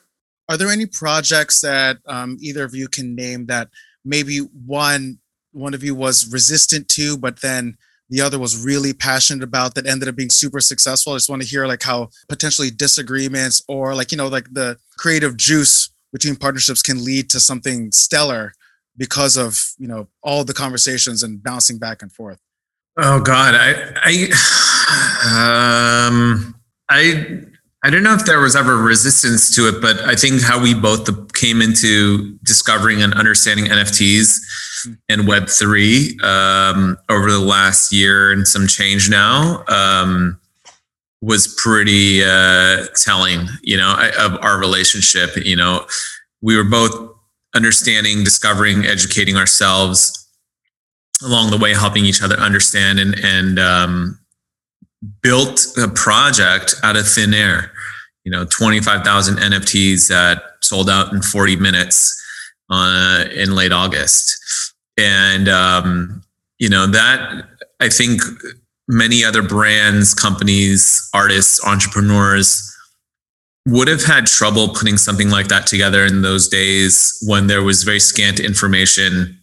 Are 0.49 0.57
there 0.57 0.69
any 0.69 0.85
projects 0.85 1.61
that 1.61 1.97
um, 2.07 2.37
either 2.41 2.63
of 2.63 2.75
you 2.75 2.87
can 2.87 3.15
name 3.15 3.45
that 3.47 3.69
maybe 4.03 4.39
one 4.39 5.19
one 5.51 5.73
of 5.73 5.83
you 5.83 5.95
was 5.95 6.31
resistant 6.31 6.87
to, 6.89 7.17
but 7.17 7.41
then 7.41 7.77
the 8.09 8.21
other 8.21 8.37
was 8.37 8.63
really 8.63 8.93
passionate 8.93 9.43
about 9.43 9.75
that 9.75 9.87
ended 9.87 10.09
up 10.09 10.15
being 10.15 10.29
super 10.29 10.59
successful? 10.59 11.13
I 11.13 11.17
just 11.17 11.29
want 11.29 11.41
to 11.41 11.47
hear 11.47 11.67
like 11.67 11.83
how 11.83 12.09
potentially 12.27 12.71
disagreements 12.71 13.63
or 13.67 13.95
like 13.95 14.11
you 14.11 14.17
know 14.17 14.27
like 14.27 14.53
the 14.53 14.77
creative 14.97 15.37
juice 15.37 15.89
between 16.11 16.35
partnerships 16.35 16.81
can 16.81 17.03
lead 17.03 17.29
to 17.31 17.39
something 17.39 17.91
stellar 17.91 18.53
because 18.97 19.37
of 19.37 19.71
you 19.77 19.87
know 19.87 20.07
all 20.21 20.43
the 20.43 20.53
conversations 20.53 21.23
and 21.23 21.41
bouncing 21.43 21.77
back 21.77 22.01
and 22.01 22.11
forth. 22.11 22.39
Oh 22.97 23.21
God, 23.21 23.55
I 23.55 23.93
I 24.03 24.27
um, 25.25 26.55
I 26.89 27.41
I 27.85 27.89
don't 27.89 28.03
know 28.03 28.13
if 28.13 28.25
there 28.25 28.39
was 28.39 28.55
ever 28.55 28.77
resistance 28.77 29.53
to 29.55 29.67
it, 29.67 29.81
but 29.81 29.99
I 30.01 30.15
think 30.15 30.41
how 30.41 30.61
we 30.61 30.73
both 30.73 31.33
came 31.33 31.61
into 31.61 32.37
discovering 32.43 33.01
and 33.01 33.13
understanding 33.13 33.65
NFTs 33.65 34.39
and 35.09 35.27
Web 35.27 35.49
three 35.49 36.17
um, 36.23 36.97
over 37.09 37.29
the 37.29 37.39
last 37.39 37.91
year 37.91 38.31
and 38.31 38.47
some 38.47 38.67
change 38.67 39.09
now 39.09 39.65
um, 39.67 40.39
was 41.21 41.53
pretty 41.61 42.23
uh, 42.23 42.85
telling. 42.95 43.47
You 43.63 43.77
know, 43.77 43.97
of 44.17 44.37
our 44.41 44.59
relationship. 44.59 45.35
You 45.35 45.57
know, 45.57 45.85
we 46.41 46.55
were 46.55 46.63
both 46.63 47.13
understanding, 47.53 48.23
discovering, 48.23 48.85
educating 48.85 49.35
ourselves 49.35 50.27
along 51.21 51.51
the 51.51 51.57
way, 51.57 51.73
helping 51.73 52.05
each 52.05 52.23
other 52.23 52.37
understand 52.37 52.99
and 52.99 53.19
and 53.19 53.59
um, 53.59 54.19
built 55.21 55.65
a 55.77 55.87
project 55.87 56.75
out 56.83 56.95
of 56.95 57.07
thin 57.07 57.33
air. 57.33 57.71
You 58.23 58.31
know, 58.31 58.45
25,000 58.45 59.37
NFTs 59.37 60.07
that 60.07 60.43
sold 60.61 60.89
out 60.89 61.11
in 61.11 61.21
40 61.21 61.57
minutes 61.57 62.19
uh, 62.69 63.25
in 63.35 63.53
late 63.55 63.71
August. 63.73 64.37
And, 64.97 65.49
um, 65.49 66.23
you 66.57 66.69
know, 66.69 66.87
that 66.87 67.45
I 67.79 67.89
think 67.89 68.21
many 68.87 69.23
other 69.23 69.41
brands, 69.41 70.13
companies, 70.13 71.09
artists, 71.13 71.63
entrepreneurs 71.65 72.69
would 73.67 73.87
have 73.87 74.03
had 74.03 74.27
trouble 74.27 74.69
putting 74.69 74.97
something 74.97 75.29
like 75.29 75.47
that 75.47 75.67
together 75.67 76.05
in 76.05 76.21
those 76.21 76.47
days 76.47 77.17
when 77.27 77.47
there 77.47 77.63
was 77.63 77.83
very 77.83 77.99
scant 77.99 78.39
information 78.39 79.39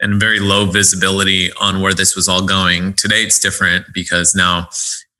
and 0.00 0.20
very 0.20 0.40
low 0.40 0.66
visibility 0.66 1.50
on 1.60 1.80
where 1.80 1.94
this 1.94 2.14
was 2.14 2.28
all 2.28 2.44
going. 2.44 2.94
Today 2.94 3.22
it's 3.22 3.38
different 3.38 3.86
because 3.92 4.34
now 4.34 4.68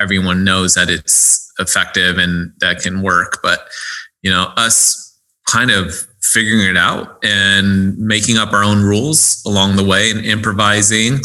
everyone 0.00 0.44
knows 0.44 0.74
that 0.74 0.88
it's 0.88 1.52
effective 1.58 2.18
and 2.18 2.52
that 2.60 2.80
can 2.80 3.02
work. 3.02 3.38
But 3.42 3.60
you 4.22 4.30
know, 4.30 4.52
us 4.56 5.20
kind 5.48 5.70
of 5.70 5.94
figuring 6.22 6.66
it 6.68 6.76
out 6.76 7.18
and 7.24 7.98
making 7.98 8.38
up 8.38 8.52
our 8.52 8.62
own 8.62 8.82
rules 8.82 9.42
along 9.46 9.76
the 9.76 9.84
way 9.84 10.10
and 10.10 10.24
improvising, 10.24 11.20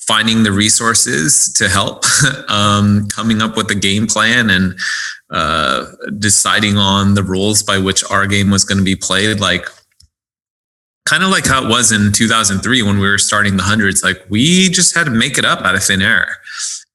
finding 0.00 0.42
the 0.42 0.52
resources 0.52 1.52
to 1.54 1.68
help, 1.68 2.04
um, 2.48 3.06
coming 3.08 3.40
up 3.40 3.56
with 3.56 3.70
a 3.70 3.74
game 3.74 4.06
plan 4.06 4.50
and 4.50 4.78
uh, 5.30 5.86
deciding 6.18 6.76
on 6.76 7.14
the 7.14 7.22
rules 7.22 7.62
by 7.62 7.78
which 7.78 8.04
our 8.10 8.26
game 8.26 8.50
was 8.50 8.64
going 8.64 8.78
to 8.78 8.84
be 8.84 8.96
played. 8.96 9.40
Like 9.40 9.66
kind 11.04 11.22
of 11.22 11.30
like 11.30 11.46
how 11.46 11.64
it 11.64 11.68
was 11.68 11.92
in 11.92 12.12
2003 12.12 12.82
when 12.82 12.98
we 12.98 13.08
were 13.08 13.18
starting 13.18 13.56
the 13.56 13.62
hundreds 13.62 14.02
like 14.02 14.24
we 14.28 14.68
just 14.68 14.94
had 14.94 15.04
to 15.04 15.10
make 15.10 15.38
it 15.38 15.44
up 15.44 15.60
out 15.60 15.74
of 15.74 15.82
thin 15.82 16.00
air. 16.00 16.38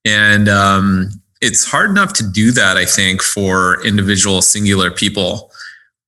And 0.06 0.48
um, 0.48 1.10
it's 1.42 1.70
hard 1.70 1.90
enough 1.90 2.14
to 2.14 2.28
do 2.28 2.52
that 2.52 2.78
i 2.78 2.86
think 2.86 3.22
for 3.22 3.84
individual 3.86 4.42
singular 4.42 4.92
people 4.92 5.52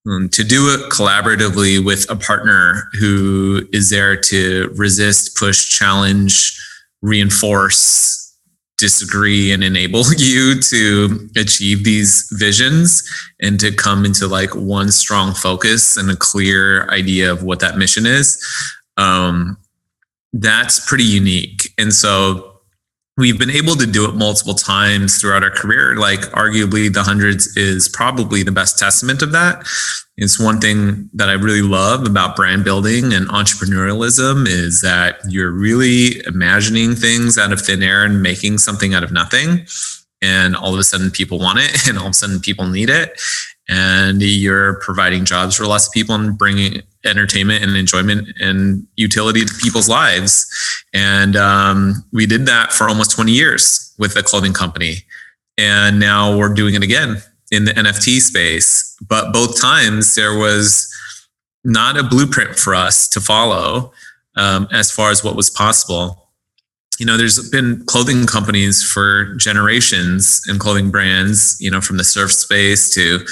um, 0.08 0.30
to 0.30 0.44
do 0.44 0.74
it 0.74 0.90
collaboratively 0.92 1.84
with 1.84 2.10
a 2.10 2.16
partner 2.16 2.88
who 3.00 3.68
is 3.72 3.90
there 3.90 4.16
to 4.16 4.74
resist 4.76 5.36
push 5.38 5.70
challenge 5.70 6.58
reinforce 7.02 8.19
disagree 8.80 9.52
and 9.52 9.64
enable 9.64 10.04
you 10.18 10.60
to 10.62 11.30
achieve 11.36 11.84
these 11.84 12.28
visions 12.40 13.04
and 13.42 13.60
to 13.60 13.72
come 13.72 14.06
into 14.06 14.28
like 14.28 14.56
one 14.56 14.92
strong 14.92 15.34
focus 15.34 15.98
and 15.98 16.10
a 16.10 16.16
clear 16.16 16.90
idea 16.90 17.32
of 17.32 17.44
what 17.44 17.60
that 17.60 17.78
mission 17.78 18.06
is 18.06 18.44
um, 19.00 19.58
that's 20.34 20.86
pretty 20.88 21.06
unique. 21.06 21.74
And 21.78 21.94
so 21.94 22.49
we've 23.20 23.38
been 23.38 23.52
able 23.52 23.76
to 23.76 23.86
do 23.86 24.08
it 24.10 24.16
multiple 24.16 24.56
times 24.56 25.20
throughout 25.20 25.44
our 25.44 25.52
career 25.52 25.96
like 25.98 26.22
arguably 26.32 26.92
the 26.92 27.04
hundreds 27.04 27.56
is 27.58 27.88
probably 27.90 28.42
the 28.42 28.52
best 28.52 28.80
testament 28.80 29.22
of 29.22 29.32
that 29.32 29.64
it's 30.22 30.38
one 30.38 30.60
thing 30.60 31.10
that 31.14 31.30
I 31.30 31.34
really 31.34 31.62
love 31.62 32.06
about 32.06 32.36
brand 32.36 32.66
building 32.66 33.14
and 33.14 33.30
entrepreneurialism 33.30 34.48
is 34.50 34.82
that 34.82 35.20
you're 35.30 35.52
really 35.52 36.22
imagining 36.28 36.94
things 36.94 37.38
out 37.38 37.54
of 37.54 37.62
thin 37.62 37.82
air 37.82 38.04
and 38.04 38.22
making 38.22 38.58
something 38.58 38.94
out 38.94 39.02
of 39.02 39.14
nothing. 39.14 39.66
And 40.22 40.58
all 40.58 40.74
of 40.74 40.80
a 40.80 40.84
sudden 40.84 41.10
people 41.10 41.40
want 41.40 41.60
it 41.60 41.88
and 41.88 41.98
all 41.98 42.08
of 42.08 42.12
a 42.12 42.14
sudden 42.14 42.42
people 42.42 42.68
need 42.68 42.90
it. 42.90 43.18
And 43.70 44.22
you're 44.22 44.80
providing 44.80 45.26
jobs 45.26 45.56
for 45.56 45.66
lots 45.66 45.88
of 45.88 45.94
people 45.94 46.16
and 46.16 46.38
bringing 46.38 46.82
entertainment 47.06 47.64
and 47.64 47.76
enjoyment 47.78 48.28
and 48.40 48.86
utility 48.96 49.46
to 49.46 49.54
people's 49.62 49.88
lives. 49.88 50.48
And 50.94 51.36
um, 51.36 52.04
we 52.12 52.26
did 52.26 52.46
that 52.48 52.74
for 52.74 52.90
almost 52.90 53.12
20 53.12 53.32
years 53.32 53.94
with 54.00 54.16
a 54.16 54.24
clothing 54.24 54.54
company. 54.54 55.06
And 55.58 56.00
now 56.00 56.36
we're 56.36 56.54
doing 56.54 56.74
it 56.74 56.84
again 56.84 57.22
in 57.52 57.66
the 57.66 57.72
NFT 57.72 58.20
space, 58.22 58.96
but 59.08 59.34
both 59.34 59.60
times 59.60 60.16
there 60.16 60.38
was 60.38 60.94
not 61.64 61.98
a 61.98 62.04
blueprint 62.04 62.58
for 62.58 62.74
us 62.76 63.08
to 63.10 63.20
follow 63.20 63.92
um, 64.36 64.68
as 64.72 64.92
far 64.92 65.12
as 65.12 65.24
what 65.24 65.36
was 65.36 65.50
possible. 65.50 66.29
You 67.00 67.06
know, 67.06 67.18
there's 67.18 67.50
been 67.50 67.86
clothing 67.86 68.26
companies 68.26 68.84
for 68.84 69.34
generations 69.36 70.42
and 70.48 70.60
clothing 70.60 70.92
brands, 70.92 71.56
you 71.60 71.72
know, 71.72 71.80
from 71.80 71.98
the 71.98 72.04
surf 72.04 72.32
space 72.32 72.94
to 72.94 73.26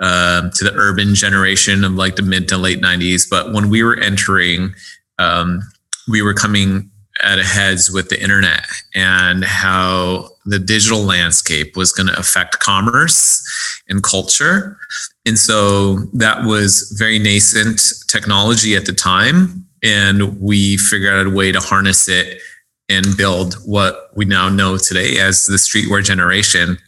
uh, 0.00 0.50
to 0.50 0.64
the 0.64 0.72
urban 0.74 1.14
generation 1.14 1.82
of 1.82 1.92
like 1.92 2.14
the 2.14 2.22
mid 2.22 2.48
to 2.48 2.56
late 2.56 2.80
90s. 2.80 3.28
But 3.28 3.52
when 3.52 3.70
we 3.70 3.82
were 3.82 3.98
entering, 3.98 4.72
um, 5.18 5.60
we 6.08 6.22
were 6.22 6.34
coming 6.34 6.90
at 7.22 7.38
a 7.38 7.44
heads 7.44 7.90
with 7.90 8.08
the 8.08 8.22
internet 8.22 8.64
and 8.94 9.44
how 9.44 10.30
the 10.44 10.58
digital 10.58 11.00
landscape 11.00 11.76
was 11.76 11.92
going 11.92 12.06
to 12.06 12.18
affect 12.18 12.60
commerce 12.60 13.42
and 13.88 14.02
culture. 14.02 14.78
And 15.26 15.38
so 15.38 15.96
that 16.14 16.44
was 16.44 16.94
very 16.96 17.18
nascent 17.18 17.80
technology 18.06 18.76
at 18.76 18.86
the 18.86 18.92
time. 18.92 19.66
And 19.82 20.40
we 20.40 20.76
figured 20.76 21.12
out 21.12 21.26
a 21.26 21.30
way 21.30 21.52
to 21.52 21.60
harness 21.60 22.08
it 22.08 22.40
and 22.88 23.16
build 23.16 23.54
what 23.64 24.10
we 24.14 24.24
now 24.24 24.48
know 24.48 24.78
today 24.78 25.18
as 25.18 25.46
the 25.46 25.56
streetwear 25.56 26.02
generation. 26.02 26.78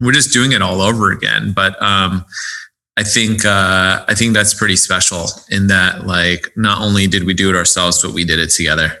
We're 0.00 0.12
just 0.12 0.32
doing 0.32 0.52
it 0.52 0.62
all 0.62 0.80
over 0.80 1.12
again. 1.12 1.52
But 1.52 1.80
um, 1.80 2.24
I 2.96 3.04
think 3.04 3.44
uh, 3.44 4.04
I 4.06 4.14
think 4.14 4.34
that's 4.34 4.52
pretty 4.52 4.76
special 4.76 5.26
in 5.50 5.68
that 5.68 6.06
like 6.06 6.52
not 6.56 6.80
only 6.82 7.06
did 7.06 7.24
we 7.24 7.34
do 7.34 7.50
it 7.50 7.56
ourselves, 7.56 8.02
but 8.02 8.12
we 8.12 8.24
did 8.24 8.38
it 8.38 8.48
together. 8.48 8.98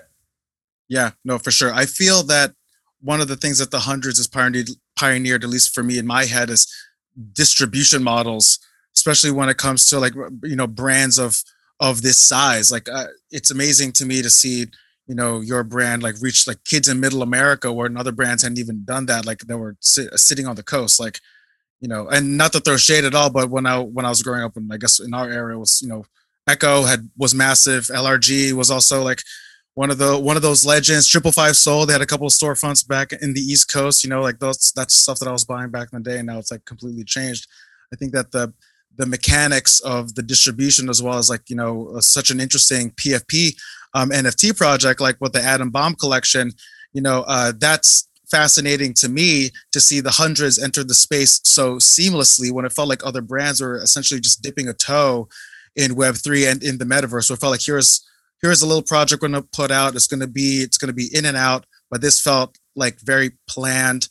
Yeah, 0.88 1.10
no, 1.24 1.38
for 1.38 1.50
sure. 1.50 1.72
I 1.72 1.86
feel 1.86 2.22
that 2.24 2.52
one 3.00 3.20
of 3.20 3.28
the 3.28 3.36
things 3.36 3.58
that 3.58 3.70
the 3.70 3.80
hundreds 3.80 4.18
has 4.18 4.28
pioneered, 4.28 4.68
pioneered, 4.96 5.42
at 5.42 5.50
least 5.50 5.74
for 5.74 5.82
me 5.82 5.98
in 5.98 6.06
my 6.06 6.24
head, 6.24 6.50
is 6.50 6.72
distribution 7.32 8.02
models, 8.02 8.58
especially 8.94 9.30
when 9.30 9.48
it 9.48 9.56
comes 9.56 9.86
to 9.88 9.98
like 9.98 10.14
you 10.42 10.56
know 10.56 10.66
brands 10.66 11.18
of 11.18 11.42
of 11.80 12.02
this 12.02 12.18
size. 12.18 12.70
Like 12.70 12.88
uh, 12.88 13.08
it's 13.30 13.50
amazing 13.50 13.92
to 13.92 14.06
me 14.06 14.22
to 14.22 14.30
see 14.30 14.66
you 15.12 15.16
know 15.20 15.32
your 15.40 15.62
brand 15.62 16.02
like 16.02 16.16
reached 16.26 16.46
like 16.48 16.64
kids 16.64 16.88
in 16.88 16.98
middle 17.04 17.22
america 17.22 17.72
where 17.72 17.90
other 18.02 18.16
brands 18.18 18.42
hadn't 18.42 18.62
even 18.64 18.84
done 18.92 19.04
that 19.06 19.26
like 19.26 19.40
they 19.40 19.58
were 19.62 19.76
sit, 19.80 20.08
sitting 20.18 20.46
on 20.46 20.56
the 20.56 20.62
coast 20.74 20.98
like 20.98 21.18
you 21.82 21.88
know, 21.88 22.08
and 22.08 22.38
not 22.38 22.52
to 22.52 22.60
throw 22.60 22.76
shade 22.76 23.04
at 23.04 23.14
all, 23.14 23.28
but 23.28 23.50
when 23.50 23.66
I 23.66 23.80
when 23.80 24.06
I 24.06 24.08
was 24.08 24.22
growing 24.22 24.44
up, 24.44 24.56
and 24.56 24.72
I 24.72 24.76
guess 24.76 25.00
in 25.00 25.12
our 25.12 25.28
area 25.28 25.58
was 25.58 25.82
you 25.82 25.88
know, 25.88 26.04
Ecko 26.48 26.84
had 26.84 27.10
was 27.18 27.34
massive. 27.34 27.88
LRG 27.88 28.52
was 28.52 28.70
also 28.70 29.02
like 29.02 29.20
one 29.74 29.90
of 29.90 29.98
the 29.98 30.16
one 30.16 30.36
of 30.36 30.42
those 30.42 30.64
legends. 30.64 31.08
Triple 31.08 31.32
Five 31.32 31.56
Soul, 31.56 31.84
they 31.84 31.92
had 31.92 32.00
a 32.00 32.06
couple 32.06 32.26
of 32.26 32.32
storefronts 32.32 32.86
back 32.86 33.12
in 33.12 33.34
the 33.34 33.40
East 33.40 33.70
Coast. 33.70 34.04
You 34.04 34.10
know, 34.10 34.22
like 34.22 34.38
those 34.38 34.72
that's 34.76 34.94
stuff 34.94 35.18
that 35.18 35.28
I 35.28 35.32
was 35.32 35.44
buying 35.44 35.70
back 35.70 35.88
in 35.92 36.00
the 36.00 36.08
day, 36.08 36.18
and 36.18 36.28
now 36.28 36.38
it's 36.38 36.52
like 36.52 36.64
completely 36.64 37.02
changed. 37.02 37.48
I 37.92 37.96
think 37.96 38.12
that 38.12 38.30
the 38.30 38.54
the 38.96 39.06
mechanics 39.06 39.80
of 39.80 40.14
the 40.14 40.22
distribution 40.22 40.88
as 40.88 41.02
well 41.02 41.18
as 41.18 41.30
like 41.30 41.48
you 41.48 41.56
know 41.56 41.92
uh, 41.96 42.00
such 42.00 42.30
an 42.30 42.40
interesting 42.40 42.90
PFP 42.92 43.54
um, 43.94 44.10
NFT 44.10 44.56
project 44.56 45.00
like 45.00 45.16
with 45.20 45.32
the 45.32 45.42
Atom 45.42 45.70
Bomb 45.70 45.94
collection, 45.94 46.52
you 46.92 47.02
know, 47.02 47.24
uh, 47.26 47.52
that's 47.58 48.08
fascinating 48.30 48.94
to 48.94 49.10
me 49.10 49.50
to 49.72 49.80
see 49.80 50.00
the 50.00 50.10
hundreds 50.10 50.58
enter 50.58 50.82
the 50.82 50.94
space 50.94 51.40
so 51.44 51.76
seamlessly 51.76 52.50
when 52.50 52.64
it 52.64 52.72
felt 52.72 52.88
like 52.88 53.04
other 53.04 53.20
brands 53.20 53.60
were 53.60 53.76
essentially 53.76 54.20
just 54.20 54.40
dipping 54.40 54.68
a 54.68 54.72
toe 54.72 55.28
in 55.76 55.94
web3 55.94 56.50
and 56.50 56.62
in 56.62 56.78
the 56.78 56.86
metaverse. 56.86 57.24
So 57.24 57.34
it 57.34 57.40
felt 57.40 57.50
like 57.50 57.64
here's 57.64 58.02
here's 58.40 58.62
a 58.62 58.66
little 58.66 58.82
project 58.82 59.22
we're 59.22 59.28
to 59.28 59.42
put 59.42 59.70
out. 59.70 59.94
It's 59.94 60.06
to 60.20 60.26
be 60.26 60.62
it's 60.62 60.78
to 60.78 60.94
be 60.94 61.10
in 61.14 61.26
and 61.26 61.36
out 61.36 61.66
but 61.92 62.00
this 62.00 62.20
felt 62.20 62.58
like 62.74 62.98
very 63.00 63.32
planned 63.46 64.08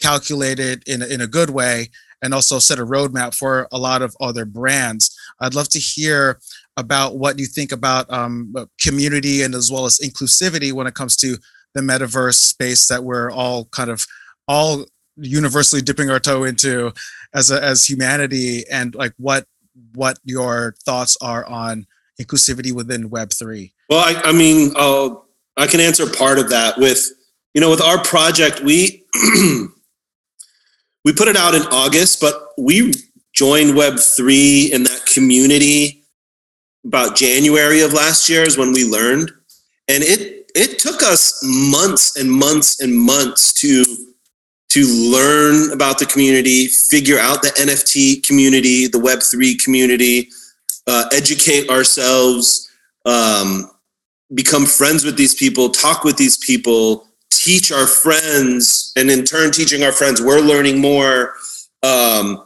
calculated 0.00 0.84
in, 0.86 1.02
in 1.02 1.20
a 1.20 1.26
good 1.26 1.50
way 1.50 1.90
and 2.22 2.34
also 2.34 2.58
set 2.58 2.78
a 2.78 2.86
roadmap 2.86 3.34
for 3.34 3.68
a 3.72 3.78
lot 3.78 4.02
of 4.02 4.16
other 4.20 4.44
brands. 4.44 5.16
I'd 5.40 5.54
love 5.54 5.68
to 5.70 5.78
hear 5.78 6.38
about 6.76 7.16
what 7.16 7.38
you 7.38 7.46
think 7.46 7.72
about 7.72 8.10
um, 8.12 8.54
community 8.80 9.42
and 9.42 9.54
as 9.54 9.70
well 9.70 9.84
as 9.84 9.98
inclusivity 9.98 10.72
when 10.72 10.86
it 10.86 10.94
comes 10.94 11.16
to 11.18 11.36
the 11.74 11.80
metaverse 11.80 12.34
space 12.34 12.88
that 12.88 13.04
we're 13.04 13.30
all 13.30 13.66
kind 13.66 13.90
of 13.90 14.06
all 14.46 14.84
universally 15.16 15.82
dipping 15.82 16.10
our 16.10 16.20
toe 16.20 16.44
into 16.44 16.92
as 17.34 17.50
a, 17.50 17.62
as 17.62 17.84
humanity 17.84 18.64
and 18.70 18.94
like 18.94 19.12
what 19.18 19.46
what 19.94 20.18
your 20.24 20.74
thoughts 20.84 21.16
are 21.20 21.44
on 21.46 21.86
inclusivity 22.20 22.72
within 22.72 23.10
web 23.10 23.30
3 23.30 23.72
well 23.90 24.00
i, 24.00 24.20
I 24.30 24.32
mean 24.32 24.72
uh, 24.76 25.10
i 25.56 25.66
can 25.66 25.80
answer 25.80 26.08
part 26.08 26.38
of 26.38 26.50
that 26.50 26.78
with 26.78 27.10
you 27.54 27.60
know 27.60 27.70
with 27.70 27.82
our 27.82 28.02
project 28.02 28.60
we 28.60 29.04
we 31.08 31.14
put 31.14 31.28
it 31.28 31.36
out 31.36 31.54
in 31.54 31.62
august 31.62 32.20
but 32.20 32.48
we 32.58 32.92
joined 33.32 33.74
web 33.74 33.98
3 33.98 34.70
in 34.72 34.82
that 34.82 35.06
community 35.06 36.04
about 36.84 37.16
january 37.16 37.80
of 37.80 37.92
last 37.92 38.28
year 38.28 38.42
is 38.42 38.56
when 38.56 38.72
we 38.72 38.84
learned. 38.84 39.30
And 39.88 40.02
it 40.02 40.50
it 40.54 40.78
took 40.78 41.02
us 41.02 41.40
months 41.42 42.16
and 42.16 42.30
months 42.30 42.80
and 42.80 42.94
months 42.94 43.52
to 43.54 43.84
to 44.70 44.86
learn 44.86 45.72
about 45.72 45.98
the 45.98 46.06
community, 46.06 46.66
figure 46.66 47.18
out 47.18 47.40
the 47.40 47.48
NFT 47.48 48.22
community, 48.26 48.86
the 48.86 48.98
Web3 48.98 49.62
community, 49.64 50.28
uh, 50.86 51.06
educate 51.10 51.70
ourselves, 51.70 52.70
um, 53.06 53.70
become 54.34 54.66
friends 54.66 55.04
with 55.04 55.16
these 55.16 55.34
people, 55.34 55.70
talk 55.70 56.04
with 56.04 56.18
these 56.18 56.36
people, 56.36 57.07
teach 57.30 57.72
our 57.72 57.86
friends, 57.86 58.92
and 58.96 59.10
in 59.10 59.24
turn, 59.24 59.50
teaching 59.50 59.82
our 59.82 59.92
friends, 59.92 60.20
we're 60.20 60.40
learning 60.40 60.80
more. 60.80 61.34
Um, 61.82 62.44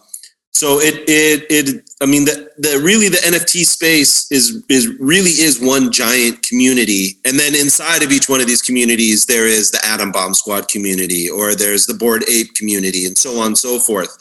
so 0.54 0.78
it 0.80 1.08
it 1.08 1.46
it 1.48 1.90
I 2.02 2.06
mean 2.06 2.24
the 2.24 2.50
the 2.58 2.80
really 2.84 3.08
the 3.08 3.16
NFT 3.16 3.64
space 3.64 4.30
is 4.30 4.62
is 4.68 4.88
really 5.00 5.30
is 5.30 5.60
one 5.60 5.90
giant 5.90 6.42
community, 6.42 7.16
and 7.24 7.38
then 7.38 7.54
inside 7.54 8.02
of 8.02 8.12
each 8.12 8.28
one 8.28 8.40
of 8.40 8.46
these 8.46 8.62
communities 8.62 9.26
there 9.26 9.46
is 9.46 9.70
the 9.70 9.80
Atom 9.84 10.12
Bomb 10.12 10.34
Squad 10.34 10.68
community, 10.68 11.28
or 11.28 11.54
there's 11.54 11.86
the 11.86 11.94
Bored 11.94 12.22
Ape 12.28 12.54
community, 12.54 13.06
and 13.06 13.16
so 13.16 13.40
on 13.40 13.48
and 13.48 13.58
so 13.58 13.78
forth. 13.78 14.12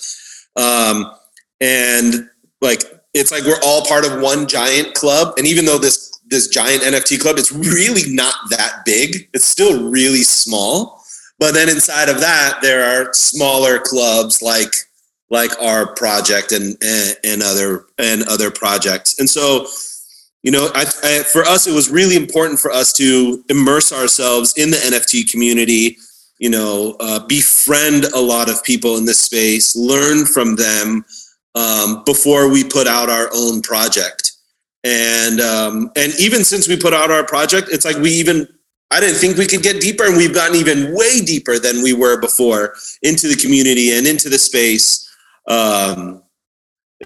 Um, 0.55 1.11
and 1.59 2.29
like 2.61 2.83
it's 3.13 3.31
like 3.31 3.43
we're 3.43 3.61
all 3.63 3.85
part 3.85 4.05
of 4.05 4.21
one 4.21 4.47
giant 4.47 4.95
club, 4.95 5.33
and 5.37 5.45
even 5.45 5.65
though 5.65 5.77
this 5.77 6.10
this 6.31 6.47
giant 6.47 6.81
NFT 6.81 7.19
club 7.19 7.37
it's 7.37 7.51
really 7.51 8.11
not 8.11 8.33
that 8.49 8.81
big, 8.85 9.29
it's 9.33 9.45
still 9.45 9.91
really 9.91 10.23
small. 10.23 11.03
But 11.37 11.53
then 11.53 11.69
inside 11.69 12.09
of 12.09 12.19
that 12.21 12.59
there 12.61 12.83
are 12.83 13.13
smaller 13.13 13.79
clubs 13.79 14.41
like 14.41 14.73
like 15.31 15.51
our 15.61 15.95
project 15.95 16.51
and, 16.51 16.77
and, 16.83 17.17
and 17.23 17.41
other 17.41 17.85
and 17.97 18.23
other 18.23 18.51
projects. 18.51 19.17
And 19.17 19.29
so, 19.29 19.65
you 20.43 20.51
know, 20.51 20.69
I, 20.75 20.85
I, 21.03 21.23
for 21.23 21.43
us, 21.43 21.67
it 21.67 21.73
was 21.73 21.89
really 21.89 22.17
important 22.17 22.59
for 22.59 22.69
us 22.69 22.91
to 22.93 23.43
immerse 23.49 23.93
ourselves 23.93 24.53
in 24.57 24.69
the 24.69 24.77
NFT 24.77 25.31
community. 25.31 25.97
You 26.37 26.49
know, 26.49 26.97
uh, 26.99 27.25
befriend 27.27 28.05
a 28.05 28.19
lot 28.19 28.49
of 28.49 28.63
people 28.63 28.97
in 28.97 29.05
this 29.05 29.19
space, 29.19 29.75
learn 29.75 30.25
from 30.25 30.55
them 30.55 31.05
um, 31.55 32.03
before 32.05 32.49
we 32.49 32.63
put 32.63 32.87
out 32.87 33.09
our 33.09 33.29
own 33.33 33.61
project. 33.61 34.20
And 34.83 35.39
um, 35.39 35.91
and 35.95 36.13
even 36.19 36.43
since 36.43 36.67
we 36.67 36.75
put 36.75 36.93
out 36.93 37.11
our 37.11 37.25
project, 37.25 37.69
it's 37.71 37.85
like 37.85 37.97
we 37.97 38.11
even 38.11 38.47
I 38.91 38.99
didn't 38.99 39.17
think 39.17 39.37
we 39.37 39.47
could 39.47 39.63
get 39.63 39.79
deeper, 39.79 40.05
and 40.05 40.17
we've 40.17 40.33
gotten 40.33 40.55
even 40.55 40.95
way 40.95 41.21
deeper 41.21 41.59
than 41.59 41.81
we 41.81 41.93
were 41.93 42.19
before 42.19 42.73
into 43.03 43.27
the 43.27 43.35
community 43.35 43.95
and 43.95 44.07
into 44.07 44.27
the 44.27 44.39
space. 44.39 45.07
Um, 45.47 46.23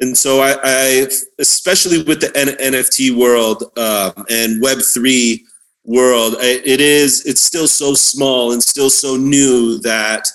and 0.01 0.17
so 0.17 0.41
I, 0.41 0.57
I, 0.63 1.07
especially 1.39 2.03
with 2.03 2.21
the 2.21 2.31
N- 2.35 2.73
NFT 2.73 3.15
world 3.15 3.63
um, 3.77 4.25
and 4.29 4.61
Web 4.61 4.79
three 4.93 5.45
world, 5.83 6.35
it 6.39 6.81
is 6.81 7.25
it's 7.25 7.41
still 7.41 7.67
so 7.67 7.93
small 7.93 8.51
and 8.51 8.61
still 8.61 8.89
so 8.89 9.15
new 9.15 9.79
that 9.79 10.27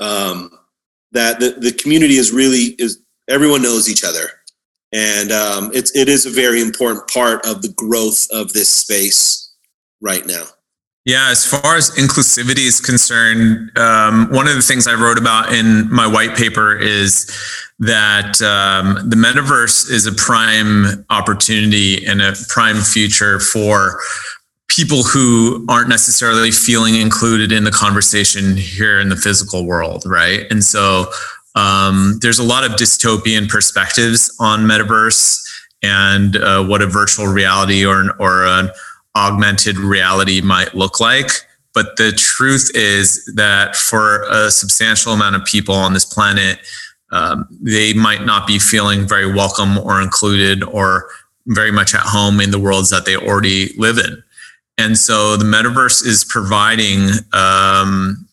um, 0.00 0.50
that 1.12 1.40
the, 1.40 1.56
the 1.58 1.72
community 1.72 2.16
is 2.16 2.32
really 2.32 2.76
is 2.78 3.02
everyone 3.28 3.62
knows 3.62 3.88
each 3.88 4.04
other, 4.04 4.30
and 4.92 5.32
um, 5.32 5.70
it's 5.74 5.94
it 5.94 6.08
is 6.08 6.26
a 6.26 6.30
very 6.30 6.60
important 6.60 7.08
part 7.08 7.44
of 7.46 7.62
the 7.62 7.68
growth 7.68 8.26
of 8.32 8.52
this 8.52 8.68
space 8.68 9.52
right 10.00 10.26
now. 10.26 10.44
Yeah, 11.04 11.28
as 11.30 11.46
far 11.46 11.76
as 11.76 11.90
inclusivity 11.92 12.66
is 12.66 12.80
concerned, 12.80 13.76
um, 13.78 14.28
one 14.30 14.46
of 14.46 14.54
the 14.54 14.60
things 14.60 14.86
I 14.86 14.92
wrote 14.92 15.16
about 15.16 15.52
in 15.54 15.90
my 15.90 16.06
white 16.06 16.36
paper 16.36 16.76
is 16.76 17.24
that 17.78 18.42
um, 18.42 19.08
the 19.08 19.16
metaverse 19.16 19.90
is 19.90 20.06
a 20.06 20.12
prime 20.12 21.06
opportunity 21.08 22.04
and 22.04 22.20
a 22.20 22.34
prime 22.48 22.76
future 22.76 23.40
for 23.40 24.00
people 24.68 25.02
who 25.02 25.64
aren't 25.68 25.88
necessarily 25.88 26.50
feeling 26.50 26.94
included 26.94 27.52
in 27.52 27.64
the 27.64 27.70
conversation 27.70 28.56
here 28.56 29.00
in 29.00 29.08
the 29.08 29.16
physical 29.16 29.64
world, 29.64 30.04
right? 30.04 30.46
And 30.50 30.62
so 30.62 31.10
um, 31.58 32.18
there's 32.22 32.38
a 32.38 32.44
lot 32.44 32.64
of 32.64 32.72
dystopian 32.72 33.48
perspectives 33.48 34.34
on 34.38 34.60
metaverse 34.60 35.44
and 35.82 36.36
uh, 36.36 36.64
what 36.64 36.82
a 36.82 36.86
virtual 36.86 37.26
reality 37.26 37.84
or 37.84 38.14
or 38.20 38.46
an 38.46 38.70
augmented 39.16 39.76
reality 39.76 40.40
might 40.40 40.74
look 40.74 41.00
like. 41.00 41.30
But 41.74 41.96
the 41.96 42.12
truth 42.12 42.70
is 42.74 43.24
that 43.34 43.74
for 43.74 44.22
a 44.30 44.50
substantial 44.50 45.12
amount 45.12 45.34
of 45.34 45.44
people 45.44 45.74
on 45.74 45.94
this 45.94 46.04
planet, 46.04 46.58
um, 47.10 47.48
they 47.60 47.92
might 47.92 48.24
not 48.24 48.46
be 48.46 48.58
feeling 48.60 49.08
very 49.08 49.32
welcome 49.32 49.78
or 49.78 50.00
included 50.00 50.62
or 50.62 51.08
very 51.46 51.72
much 51.72 51.94
at 51.94 52.02
home 52.02 52.40
in 52.40 52.52
the 52.52 52.58
worlds 52.58 52.90
that 52.90 53.04
they 53.04 53.16
already 53.16 53.72
live 53.76 53.98
in. 53.98 54.22
And 54.76 54.96
so 54.96 55.36
the 55.36 55.44
metaverse 55.44 56.06
is 56.06 56.24
providing 56.24 57.10
um, 57.32 58.27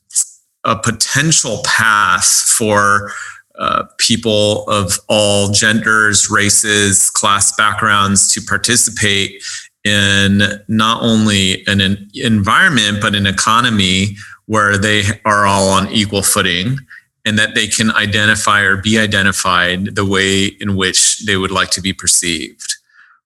a 0.66 0.76
potential 0.76 1.62
path 1.64 2.26
for 2.26 3.12
uh, 3.58 3.84
people 3.98 4.68
of 4.70 5.00
all 5.08 5.52
genders, 5.52 6.30
races, 6.30 7.10
class 7.10 7.56
backgrounds 7.56 8.34
to 8.34 8.42
participate 8.42 9.42
in 9.86 10.42
not 10.68 11.02
only 11.02 11.66
an, 11.68 11.80
an 11.80 12.10
environment, 12.16 13.00
but 13.00 13.16
an 13.16 13.28
economy 13.28 14.18
where 14.48 14.78
they 14.78 15.04
are 15.24 15.46
all 15.46 15.70
on 15.70 15.88
equal 15.92 16.22
footing 16.22 16.78
and 17.24 17.40
that 17.40 17.56
they 17.56 17.68
can 17.68 17.92
identify 17.92 18.62
or 18.62 18.78
be 18.78 19.00
identified 19.00 19.96
the 19.96 20.06
way 20.06 20.46
in 20.46 20.76
which 20.76 21.26
they 21.26 21.38
would 21.38 21.52
like 21.52 21.70
to 21.72 21.82
be 21.82 21.94
perceived. 21.94 22.76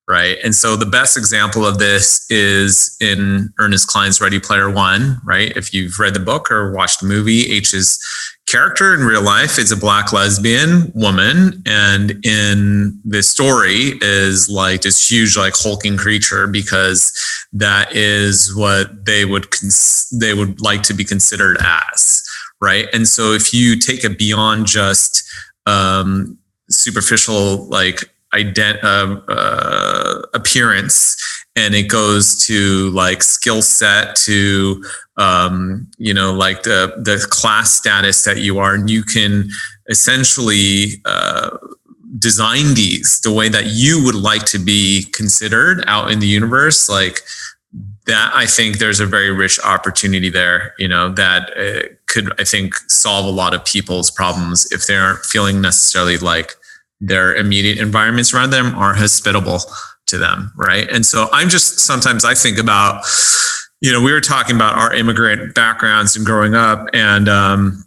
Right. 0.08 0.38
And 0.42 0.56
so 0.56 0.74
the 0.74 0.86
best 0.86 1.16
example 1.16 1.64
of 1.64 1.78
this 1.78 2.28
is 2.30 2.96
in 3.00 3.52
Ernest 3.58 3.86
Cline's 3.86 4.20
Ready 4.20 4.40
Player 4.40 4.68
One, 4.68 5.20
right? 5.24 5.56
If 5.56 5.72
you've 5.72 6.00
read 6.00 6.14
the 6.14 6.20
book 6.20 6.50
or 6.50 6.72
watched 6.72 7.00
the 7.00 7.06
movie, 7.06 7.44
Aech's 7.52 8.00
character 8.50 8.92
in 8.94 9.00
real 9.00 9.22
life 9.22 9.58
is 9.58 9.70
a 9.70 9.76
black 9.76 10.12
lesbian 10.12 10.90
woman 10.94 11.62
and 11.66 12.18
in 12.26 12.98
this 13.04 13.28
story 13.28 13.96
is 14.00 14.48
like 14.48 14.82
this 14.82 15.08
huge 15.08 15.36
like 15.36 15.54
hulking 15.56 15.96
creature 15.96 16.48
because 16.48 17.12
that 17.52 17.94
is 17.94 18.52
what 18.56 19.04
they 19.04 19.24
would 19.24 19.52
cons- 19.52 20.12
they 20.20 20.34
would 20.34 20.60
like 20.60 20.82
to 20.82 20.92
be 20.92 21.04
considered 21.04 21.58
as 21.60 22.24
right 22.60 22.88
and 22.92 23.06
so 23.06 23.32
if 23.32 23.54
you 23.54 23.78
take 23.78 24.02
it 24.02 24.18
beyond 24.18 24.66
just 24.66 25.22
um 25.66 26.36
superficial 26.68 27.66
like 27.66 28.10
ident- 28.34 28.82
uh, 28.82 29.20
uh, 29.30 30.22
appearance 30.34 31.16
and 31.56 31.74
it 31.74 31.88
goes 31.88 32.44
to 32.46 32.90
like 32.90 33.22
skill 33.22 33.62
set 33.62 34.14
to 34.16 34.84
um, 35.16 35.88
you 35.98 36.14
know 36.14 36.32
like 36.32 36.62
the 36.62 36.94
the 36.96 37.24
class 37.30 37.72
status 37.72 38.24
that 38.24 38.38
you 38.38 38.58
are 38.58 38.74
and 38.74 38.88
you 38.88 39.02
can 39.02 39.48
essentially 39.88 41.02
uh, 41.04 41.50
design 42.18 42.74
these 42.74 43.20
the 43.20 43.32
way 43.32 43.48
that 43.48 43.66
you 43.66 44.02
would 44.04 44.14
like 44.14 44.44
to 44.44 44.58
be 44.58 45.04
considered 45.12 45.84
out 45.86 46.10
in 46.10 46.20
the 46.20 46.26
universe 46.26 46.88
like 46.88 47.20
that 48.06 48.30
i 48.34 48.46
think 48.46 48.78
there's 48.78 49.00
a 49.00 49.06
very 49.06 49.30
rich 49.30 49.60
opportunity 49.64 50.30
there 50.30 50.74
you 50.78 50.88
know 50.88 51.08
that 51.10 51.50
uh, 51.56 51.86
could 52.06 52.32
i 52.40 52.44
think 52.44 52.74
solve 52.88 53.26
a 53.26 53.30
lot 53.30 53.54
of 53.54 53.64
people's 53.64 54.10
problems 54.10 54.70
if 54.72 54.86
they 54.86 54.96
aren't 54.96 55.24
feeling 55.24 55.60
necessarily 55.60 56.18
like 56.18 56.54
their 57.00 57.34
immediate 57.34 57.78
environments 57.78 58.34
around 58.34 58.50
them 58.50 58.74
are 58.74 58.94
hospitable 58.94 59.60
to 60.06 60.18
them 60.18 60.52
right? 60.56 60.88
And 60.90 61.04
so 61.04 61.28
i'm 61.32 61.48
just 61.48 61.80
sometimes 61.80 62.24
i 62.24 62.34
think 62.34 62.58
about 62.58 63.04
you 63.80 63.90
know 63.90 64.00
we 64.00 64.12
were 64.12 64.20
talking 64.20 64.56
about 64.56 64.76
our 64.76 64.94
immigrant 64.94 65.54
backgrounds 65.54 66.16
and 66.16 66.24
growing 66.24 66.54
up 66.54 66.86
and 66.92 67.28
um, 67.28 67.84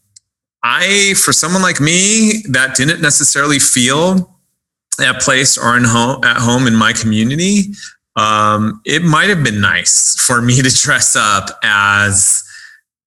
i 0.63 1.13
for 1.23 1.34
someone 1.34 1.62
like 1.62 1.80
me 1.80 2.43
that 2.49 2.76
didn't 2.76 3.02
necessarily 3.02 3.60
feel 3.60 4.39
at 4.99 5.21
place 5.21 5.58
or 5.58 5.78
in 5.78 5.84
home 5.84 6.23
at 6.23 6.38
home 6.38 6.67
in 6.67 6.76
my 6.76 6.93
community 6.93 7.73
um, 8.15 8.80
it 8.86 9.02
might 9.02 9.30
have 9.30 9.43
been 9.43 9.60
nice 9.60 10.15
for 10.21 10.41
me 10.41 10.62
to 10.62 10.69
dress 10.69 11.15
up 11.15 11.49
as 11.63 12.43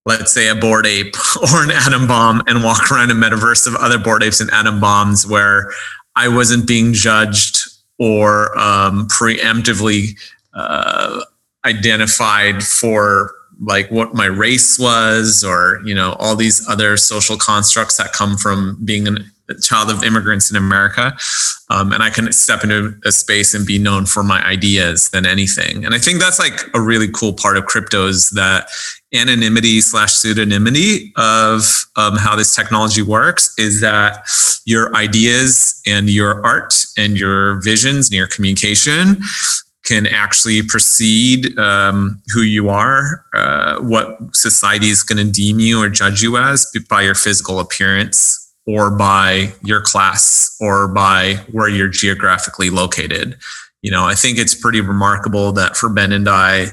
let's 0.04 0.32
say 0.32 0.48
a 0.48 0.54
Bored 0.54 0.86
Ape 0.86 1.14
or 1.52 1.62
an 1.62 1.70
atom 1.70 2.06
bomb 2.06 2.42
and 2.46 2.64
walk 2.64 2.90
around 2.90 3.10
a 3.10 3.14
metaverse 3.14 3.66
of 3.66 3.74
other 3.76 3.98
Bored 3.98 4.22
Apes 4.22 4.40
and 4.40 4.50
atom 4.50 4.80
bombs 4.80 5.26
where 5.26 5.72
I 6.16 6.28
wasn't 6.28 6.66
being 6.66 6.92
judged 6.92 7.58
or 7.98 8.56
um, 8.58 9.06
preemptively 9.08 10.18
uh, 10.54 11.20
identified 11.64 12.62
for 12.62 13.32
like 13.60 13.90
what 13.90 14.14
my 14.14 14.26
race 14.26 14.78
was 14.78 15.42
or 15.42 15.80
you 15.84 15.94
know 15.94 16.12
all 16.18 16.36
these 16.36 16.66
other 16.68 16.96
social 16.96 17.36
constructs 17.36 17.96
that 17.96 18.12
come 18.12 18.36
from 18.36 18.78
being 18.84 19.08
an, 19.08 19.30
child 19.54 19.90
of 19.90 20.02
immigrants 20.02 20.50
in 20.50 20.56
america 20.56 21.16
um, 21.70 21.92
and 21.92 22.02
i 22.02 22.10
can 22.10 22.30
step 22.32 22.62
into 22.62 22.98
a 23.04 23.12
space 23.12 23.54
and 23.54 23.66
be 23.66 23.78
known 23.78 24.06
for 24.06 24.22
my 24.22 24.44
ideas 24.44 25.08
than 25.10 25.26
anything. 25.26 25.84
And 25.84 25.94
i 25.94 25.98
think 25.98 26.20
that's 26.20 26.38
like 26.38 26.60
a 26.74 26.80
really 26.80 27.08
cool 27.08 27.32
part 27.32 27.56
of 27.56 27.66
crypto 27.66 28.06
is 28.06 28.30
that 28.30 28.68
anonymity 29.14 29.80
slash 29.80 30.14
pseudonymity 30.14 31.12
of 31.16 31.86
um, 31.96 32.16
how 32.16 32.36
this 32.36 32.54
technology 32.54 33.02
works 33.02 33.54
is 33.58 33.80
that 33.80 34.28
your 34.64 34.94
ideas 34.94 35.80
and 35.86 36.10
your 36.10 36.44
art 36.44 36.74
and 36.98 37.18
your 37.18 37.62
visions 37.62 38.08
and 38.08 38.14
your 38.14 38.26
communication 38.26 39.18
can 39.84 40.06
actually 40.06 40.62
precede 40.62 41.56
um, 41.58 42.20
who 42.34 42.42
you 42.42 42.68
are, 42.68 43.24
uh, 43.34 43.78
what 43.78 44.18
society 44.34 44.88
is 44.88 45.04
going 45.04 45.24
to 45.24 45.32
deem 45.32 45.60
you 45.60 45.80
or 45.80 45.88
judge 45.88 46.22
you 46.22 46.36
as 46.36 46.66
by 46.90 47.02
your 47.02 47.14
physical 47.14 47.60
appearance 47.60 48.45
or 48.66 48.90
by 48.90 49.52
your 49.62 49.80
class 49.80 50.56
or 50.60 50.88
by 50.88 51.34
where 51.52 51.68
you're 51.68 51.88
geographically 51.88 52.70
located. 52.70 53.36
You 53.82 53.90
know, 53.90 54.04
I 54.04 54.14
think 54.14 54.38
it's 54.38 54.54
pretty 54.54 54.80
remarkable 54.80 55.52
that 55.52 55.76
for 55.76 55.88
Ben 55.88 56.12
and 56.12 56.28
I, 56.28 56.68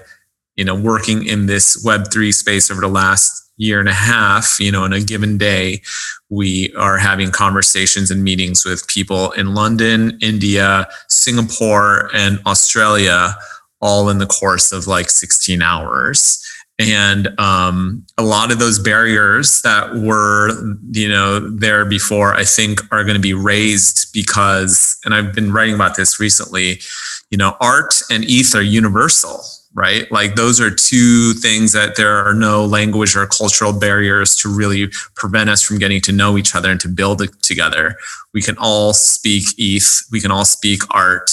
you 0.56 0.65
know, 0.65 0.75
working 0.75 1.25
in 1.25 1.45
this 1.45 1.86
Web3 1.86 2.34
space 2.34 2.71
over 2.71 2.82
the 2.82 2.88
last 2.88 3.43
year 3.58 3.79
and 3.79 3.89
a 3.89 3.93
half, 3.93 4.60
you 4.60 4.71
know, 4.71 4.84
in 4.84 4.93
a 4.93 4.99
given 4.99 5.38
day, 5.38 5.82
we 6.29 6.73
are 6.75 6.97
having 6.97 7.32
conversations 7.32 8.10
and 8.10 8.23
meetings 8.23 8.65
with 8.65 8.88
people 8.88 9.32
in 9.34 9.53
London, 9.53 10.17
India, 10.21 10.88
Singapore, 11.08 12.10
and 12.15 12.39
Australia, 12.47 13.36
all 13.82 14.10
in 14.10 14.17
the 14.17 14.25
course 14.25 14.71
of 14.71 14.88
like 14.88 15.10
16 15.10 15.62
hours. 15.62 16.42
And 16.84 17.39
um, 17.39 18.06
a 18.17 18.24
lot 18.24 18.52
of 18.52 18.60
those 18.60 18.80
barriers 18.80 19.62
that 19.62 19.96
were, 19.96 20.50
you 20.91 21.08
know, 21.08 21.39
there 21.39 21.86
before, 21.86 22.34
I 22.34 22.43
think 22.43 22.82
are 22.91 23.04
going 23.04 23.15
to 23.15 23.22
be 23.22 23.34
raised 23.34 24.12
because, 24.13 24.98
and 25.06 25.13
I've 25.13 25.34
been 25.34 25.54
writing 25.54 25.76
about 25.76 25.96
this 25.96 26.19
recently, 26.19 26.80
you 27.30 27.38
know, 27.38 27.56
art 27.62 28.02
and 28.10 28.26
ETH 28.28 28.54
are 28.56 28.62
universal 28.62 29.41
right? 29.74 30.12
Like 30.12 30.36
those 30.36 30.62
are 30.62 30.69
two 30.69 31.34
things 31.34 31.72
that 31.72 31.96
there 31.96 32.15
are 32.15 32.34
no 32.34 32.65
language 32.65 33.15
or 33.15 33.26
cultural 33.26 33.74
barriers 33.74 34.36
to 34.38 34.56
really 34.56 34.91
prevent 35.15 35.50
us 35.50 35.63
from 35.63 35.80
getting 35.80 36.00
to 36.02 36.12
know 36.12 36.38
each 36.38 36.56
other 36.56 36.69
and 36.69 36.80
to 36.82 36.88
build 36.88 37.22
it 37.22 37.32
together. 37.41 37.98
We 38.34 38.41
can 38.41 38.56
all 38.60 38.93
speak 38.93 39.46
ETH, 39.58 40.04
we 40.12 40.22
can 40.22 40.32
all 40.32 40.46
speak 40.46 40.82
art, 40.91 41.32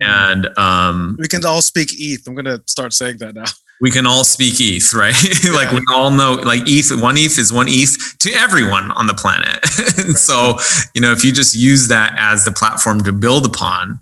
and 0.00 0.46
um, 0.58 1.16
we 1.18 1.28
can 1.28 1.44
all 1.44 1.62
speak 1.62 1.90
ETH. 1.92 2.26
I'm 2.26 2.34
gonna 2.34 2.62
start 2.66 2.92
saying 2.92 3.18
that 3.18 3.34
now. 3.34 3.44
We 3.80 3.90
can 3.90 4.06
all 4.06 4.24
speak 4.24 4.54
ETH, 4.58 4.94
right? 4.94 5.14
like 5.52 5.70
we 5.72 5.84
all 5.92 6.10
know, 6.10 6.34
like 6.34 6.62
ETH, 6.66 6.90
one 7.00 7.16
ETH 7.18 7.38
is 7.38 7.52
one 7.52 7.66
ETH 7.68 8.16
to 8.20 8.32
everyone 8.32 8.90
on 8.92 9.06
the 9.06 9.14
planet. 9.14 9.58
right. 9.98 10.16
so, 10.16 10.58
you 10.94 11.00
know, 11.00 11.12
if 11.12 11.24
you 11.24 11.32
just 11.32 11.54
use 11.54 11.88
that 11.88 12.14
as 12.16 12.44
the 12.44 12.52
platform 12.52 13.04
to 13.04 13.12
build 13.12 13.44
upon, 13.44 14.00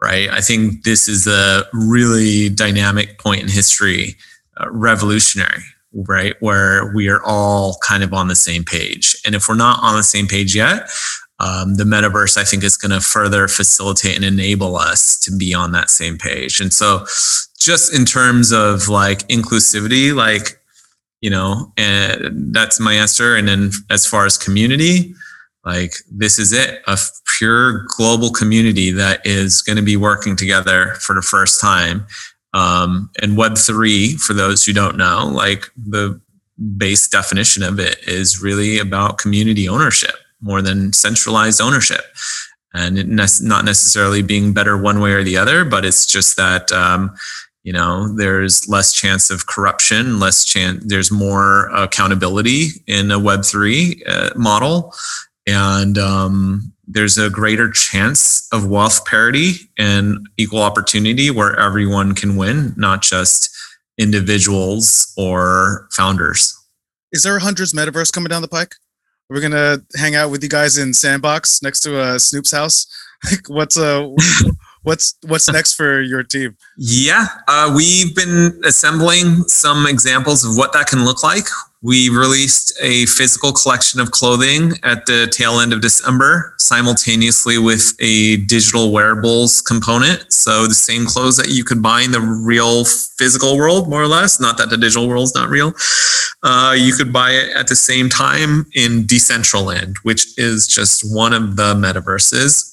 right? 0.00 0.28
I 0.30 0.40
think 0.40 0.84
this 0.84 1.08
is 1.08 1.26
a 1.26 1.64
really 1.72 2.48
dynamic 2.48 3.18
point 3.18 3.42
in 3.42 3.48
history, 3.48 4.16
uh, 4.60 4.70
revolutionary, 4.70 5.62
right? 5.92 6.34
Where 6.40 6.92
we 6.94 7.08
are 7.08 7.22
all 7.24 7.78
kind 7.82 8.04
of 8.04 8.12
on 8.12 8.28
the 8.28 8.36
same 8.36 8.64
page. 8.64 9.16
And 9.24 9.34
if 9.34 9.48
we're 9.48 9.54
not 9.54 9.80
on 9.82 9.96
the 9.96 10.02
same 10.02 10.28
page 10.28 10.54
yet, 10.54 10.88
um, 11.38 11.74
the 11.74 11.84
metaverse, 11.84 12.38
I 12.38 12.44
think, 12.44 12.64
is 12.64 12.76
going 12.76 12.92
to 12.92 13.00
further 13.00 13.46
facilitate 13.48 14.16
and 14.16 14.24
enable 14.24 14.76
us 14.76 15.18
to 15.20 15.36
be 15.36 15.52
on 15.52 15.72
that 15.72 15.90
same 15.90 16.16
page. 16.16 16.60
And 16.60 16.72
so, 16.72 17.04
just 17.58 17.92
in 17.92 18.04
terms 18.04 18.52
of 18.52 18.88
like 18.88 19.26
inclusivity, 19.28 20.14
like, 20.14 20.60
you 21.20 21.30
know, 21.30 21.72
and 21.76 22.54
that's 22.54 22.78
my 22.78 22.94
answer. 22.94 23.34
And 23.34 23.48
then 23.48 23.70
as 23.90 24.06
far 24.06 24.24
as 24.24 24.38
community, 24.38 25.14
like 25.66 25.94
this 26.10 26.38
is 26.38 26.52
it 26.52 26.80
a 26.86 26.96
pure 27.36 27.84
global 27.96 28.30
community 28.30 28.92
that 28.92 29.20
is 29.26 29.60
going 29.60 29.76
to 29.76 29.82
be 29.82 29.96
working 29.96 30.36
together 30.36 30.94
for 31.00 31.14
the 31.14 31.20
first 31.20 31.60
time 31.60 32.06
um, 32.54 33.10
and 33.20 33.36
web3 33.36 34.18
for 34.18 34.32
those 34.32 34.64
who 34.64 34.72
don't 34.72 34.96
know 34.96 35.26
like 35.26 35.66
the 35.76 36.18
base 36.78 37.06
definition 37.08 37.62
of 37.62 37.78
it 37.78 37.98
is 38.06 38.40
really 38.40 38.78
about 38.78 39.18
community 39.18 39.68
ownership 39.68 40.14
more 40.40 40.62
than 40.62 40.92
centralized 40.92 41.60
ownership 41.60 42.04
and 42.74 42.98
it 42.98 43.08
ne- 43.08 43.26
not 43.42 43.64
necessarily 43.64 44.22
being 44.22 44.52
better 44.52 44.76
one 44.76 45.00
way 45.00 45.12
or 45.12 45.24
the 45.24 45.36
other 45.36 45.64
but 45.64 45.84
it's 45.84 46.06
just 46.06 46.36
that 46.36 46.70
um, 46.72 47.14
you 47.62 47.72
know 47.72 48.14
there's 48.16 48.68
less 48.68 48.92
chance 48.92 49.30
of 49.30 49.46
corruption 49.46 50.20
less 50.20 50.44
chance 50.44 50.82
there's 50.86 51.10
more 51.10 51.68
accountability 51.70 52.68
in 52.86 53.10
a 53.10 53.18
web3 53.18 54.08
uh, 54.08 54.30
model 54.36 54.92
and 55.46 55.96
um, 55.96 56.72
there's 56.86 57.18
a 57.18 57.30
greater 57.30 57.70
chance 57.70 58.48
of 58.52 58.66
wealth 58.66 59.04
parity 59.06 59.54
and 59.78 60.28
equal 60.36 60.62
opportunity 60.62 61.30
where 61.30 61.58
everyone 61.58 62.14
can 62.14 62.36
win, 62.36 62.74
not 62.76 63.02
just 63.02 63.50
individuals 63.98 65.12
or 65.16 65.88
founders. 65.92 66.56
Is 67.12 67.22
there 67.22 67.36
a 67.36 67.40
hundreds 67.40 67.72
metaverse 67.72 68.12
coming 68.12 68.28
down 68.28 68.42
the 68.42 68.48
pike? 68.48 68.74
We're 69.28 69.40
gonna 69.40 69.78
hang 69.96 70.14
out 70.14 70.30
with 70.30 70.42
you 70.42 70.48
guys 70.48 70.78
in 70.78 70.94
Sandbox 70.94 71.60
next 71.62 71.80
to 71.80 71.98
uh, 71.98 72.18
Snoop's 72.18 72.52
house. 72.52 72.86
what's 73.48 73.76
uh, 73.76 74.08
what's 74.82 75.18
what's 75.26 75.50
next 75.50 75.74
for 75.74 76.00
your 76.00 76.22
team? 76.22 76.56
Yeah, 76.76 77.26
uh, 77.48 77.72
we've 77.74 78.14
been 78.14 78.60
assembling 78.64 79.42
some 79.48 79.86
examples 79.86 80.44
of 80.44 80.56
what 80.56 80.72
that 80.74 80.86
can 80.86 81.04
look 81.04 81.24
like. 81.24 81.46
We 81.86 82.08
released 82.08 82.76
a 82.82 83.06
physical 83.06 83.52
collection 83.52 84.00
of 84.00 84.10
clothing 84.10 84.72
at 84.82 85.06
the 85.06 85.28
tail 85.30 85.60
end 85.60 85.72
of 85.72 85.80
December, 85.80 86.52
simultaneously 86.58 87.58
with 87.58 87.94
a 88.00 88.38
digital 88.38 88.90
wearables 88.90 89.62
component. 89.62 90.32
So 90.32 90.66
the 90.66 90.74
same 90.74 91.06
clothes 91.06 91.36
that 91.36 91.50
you 91.50 91.62
could 91.62 91.80
buy 91.80 92.00
in 92.00 92.10
the 92.10 92.20
real 92.20 92.84
physical 92.84 93.56
world, 93.56 93.88
more 93.88 94.02
or 94.02 94.08
less. 94.08 94.40
Not 94.40 94.58
that 94.58 94.68
the 94.68 94.76
digital 94.76 95.06
world 95.06 95.26
is 95.26 95.34
not 95.36 95.48
real. 95.48 95.74
Uh, 96.42 96.74
you 96.76 96.92
could 96.92 97.12
buy 97.12 97.30
it 97.30 97.54
at 97.54 97.68
the 97.68 97.76
same 97.76 98.08
time 98.08 98.66
in 98.74 99.04
Decentraland, 99.04 99.98
which 99.98 100.36
is 100.36 100.66
just 100.66 101.14
one 101.14 101.32
of 101.32 101.54
the 101.54 101.74
metaverses 101.74 102.72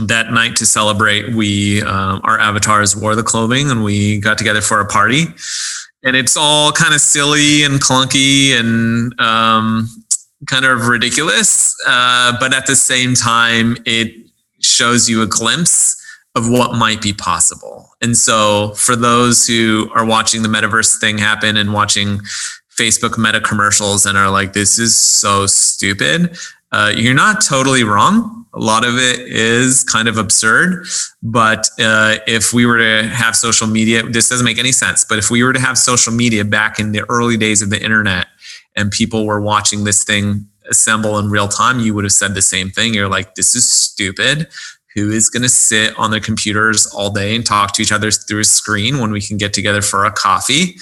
that 0.00 0.32
night 0.32 0.56
to 0.56 0.64
celebrate, 0.64 1.34
we 1.34 1.82
um, 1.82 2.20
our 2.24 2.38
avatars 2.38 2.96
wore 2.96 3.14
the 3.14 3.22
clothing 3.22 3.70
and 3.70 3.84
we 3.84 4.18
got 4.20 4.38
together 4.38 4.62
for 4.62 4.80
a 4.80 4.86
party 4.86 5.26
and 6.04 6.16
it's 6.16 6.36
all 6.36 6.72
kind 6.72 6.94
of 6.94 7.00
silly 7.00 7.64
and 7.64 7.80
clunky 7.80 8.58
and 8.58 9.18
um, 9.20 9.88
kind 10.46 10.64
of 10.64 10.88
ridiculous, 10.88 11.74
uh, 11.86 12.36
but 12.40 12.54
at 12.54 12.66
the 12.66 12.76
same 12.76 13.14
time, 13.14 13.76
it 13.84 14.12
shows 14.60 15.08
you 15.08 15.22
a 15.22 15.26
glimpse 15.26 15.98
of 16.34 16.48
what 16.48 16.74
might 16.74 17.00
be 17.02 17.12
possible. 17.12 17.90
And 18.00 18.16
so, 18.16 18.70
for 18.70 18.96
those 18.96 19.46
who 19.46 19.90
are 19.94 20.04
watching 20.04 20.42
the 20.42 20.48
metaverse 20.48 20.98
thing 20.98 21.18
happen 21.18 21.56
and 21.56 21.72
watching 21.72 22.20
Facebook 22.78 23.18
meta 23.18 23.40
commercials 23.40 24.06
and 24.06 24.16
are 24.16 24.30
like, 24.30 24.54
this 24.54 24.78
is 24.78 24.96
so 24.96 25.46
stupid, 25.46 26.36
uh, 26.72 26.92
you're 26.94 27.14
not 27.14 27.44
totally 27.44 27.84
wrong. 27.84 28.46
A 28.54 28.58
lot 28.58 28.84
of 28.84 28.96
it 28.96 29.20
is 29.20 29.84
kind 29.84 30.08
of 30.08 30.18
absurd. 30.18 30.86
But 31.22 31.68
uh, 31.78 32.16
if 32.26 32.52
we 32.52 32.66
were 32.66 32.78
to 32.78 33.08
have 33.08 33.36
social 33.36 33.66
media, 33.66 34.02
this 34.02 34.28
doesn't 34.28 34.44
make 34.44 34.58
any 34.58 34.72
sense. 34.72 35.04
But 35.04 35.18
if 35.18 35.30
we 35.30 35.42
were 35.42 35.52
to 35.52 35.60
have 35.60 35.78
social 35.78 36.12
media 36.12 36.44
back 36.44 36.78
in 36.78 36.92
the 36.92 37.04
early 37.08 37.36
days 37.36 37.62
of 37.62 37.70
the 37.70 37.82
internet 37.82 38.26
and 38.76 38.90
people 38.90 39.26
were 39.26 39.40
watching 39.40 39.84
this 39.84 40.04
thing 40.04 40.46
assemble 40.68 41.18
in 41.18 41.30
real 41.30 41.48
time, 41.48 41.80
you 41.80 41.94
would 41.94 42.04
have 42.04 42.12
said 42.12 42.34
the 42.34 42.42
same 42.42 42.70
thing. 42.70 42.94
You're 42.94 43.08
like, 43.08 43.34
this 43.34 43.54
is 43.54 43.68
stupid. 43.68 44.48
Who 44.94 45.10
is 45.10 45.30
going 45.30 45.42
to 45.42 45.48
sit 45.48 45.98
on 45.98 46.10
their 46.10 46.20
computers 46.20 46.86
all 46.86 47.10
day 47.10 47.34
and 47.34 47.44
talk 47.44 47.72
to 47.74 47.82
each 47.82 47.92
other 47.92 48.10
through 48.10 48.40
a 48.40 48.44
screen 48.44 48.98
when 48.98 49.10
we 49.10 49.22
can 49.22 49.38
get 49.38 49.54
together 49.54 49.80
for 49.80 50.04
a 50.04 50.12
coffee? 50.12 50.76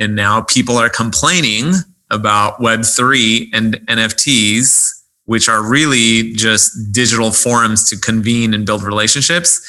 And 0.00 0.16
now 0.16 0.42
people 0.42 0.76
are 0.76 0.88
complaining 0.88 1.74
about 2.10 2.58
Web3 2.58 3.48
and 3.52 3.74
NFTs 3.86 4.95
which 5.26 5.48
are 5.48 5.62
really 5.62 6.32
just 6.32 6.92
digital 6.92 7.30
forums 7.30 7.88
to 7.90 7.98
convene 7.98 8.54
and 8.54 8.64
build 8.64 8.82
relationships. 8.82 9.60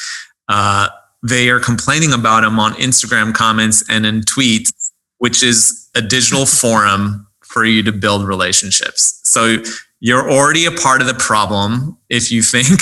Uh, 0.47 0.87
they 1.23 1.49
are 1.49 1.59
complaining 1.59 2.13
about 2.13 2.41
them 2.41 2.59
on 2.59 2.73
Instagram 2.73 3.33
comments 3.33 3.83
and 3.89 4.05
in 4.05 4.21
tweets, 4.21 4.71
which 5.17 5.43
is 5.43 5.89
a 5.95 6.01
digital 6.01 6.45
forum 6.61 7.27
for 7.43 7.65
you 7.65 7.83
to 7.83 7.91
build 7.91 8.27
relationships. 8.27 9.19
So 9.23 9.57
you're 9.99 10.29
already 10.29 10.65
a 10.65 10.71
part 10.71 11.01
of 11.01 11.07
the 11.07 11.15
problem 11.15 11.97
if 12.09 12.31
you 12.31 12.43
think 12.43 12.67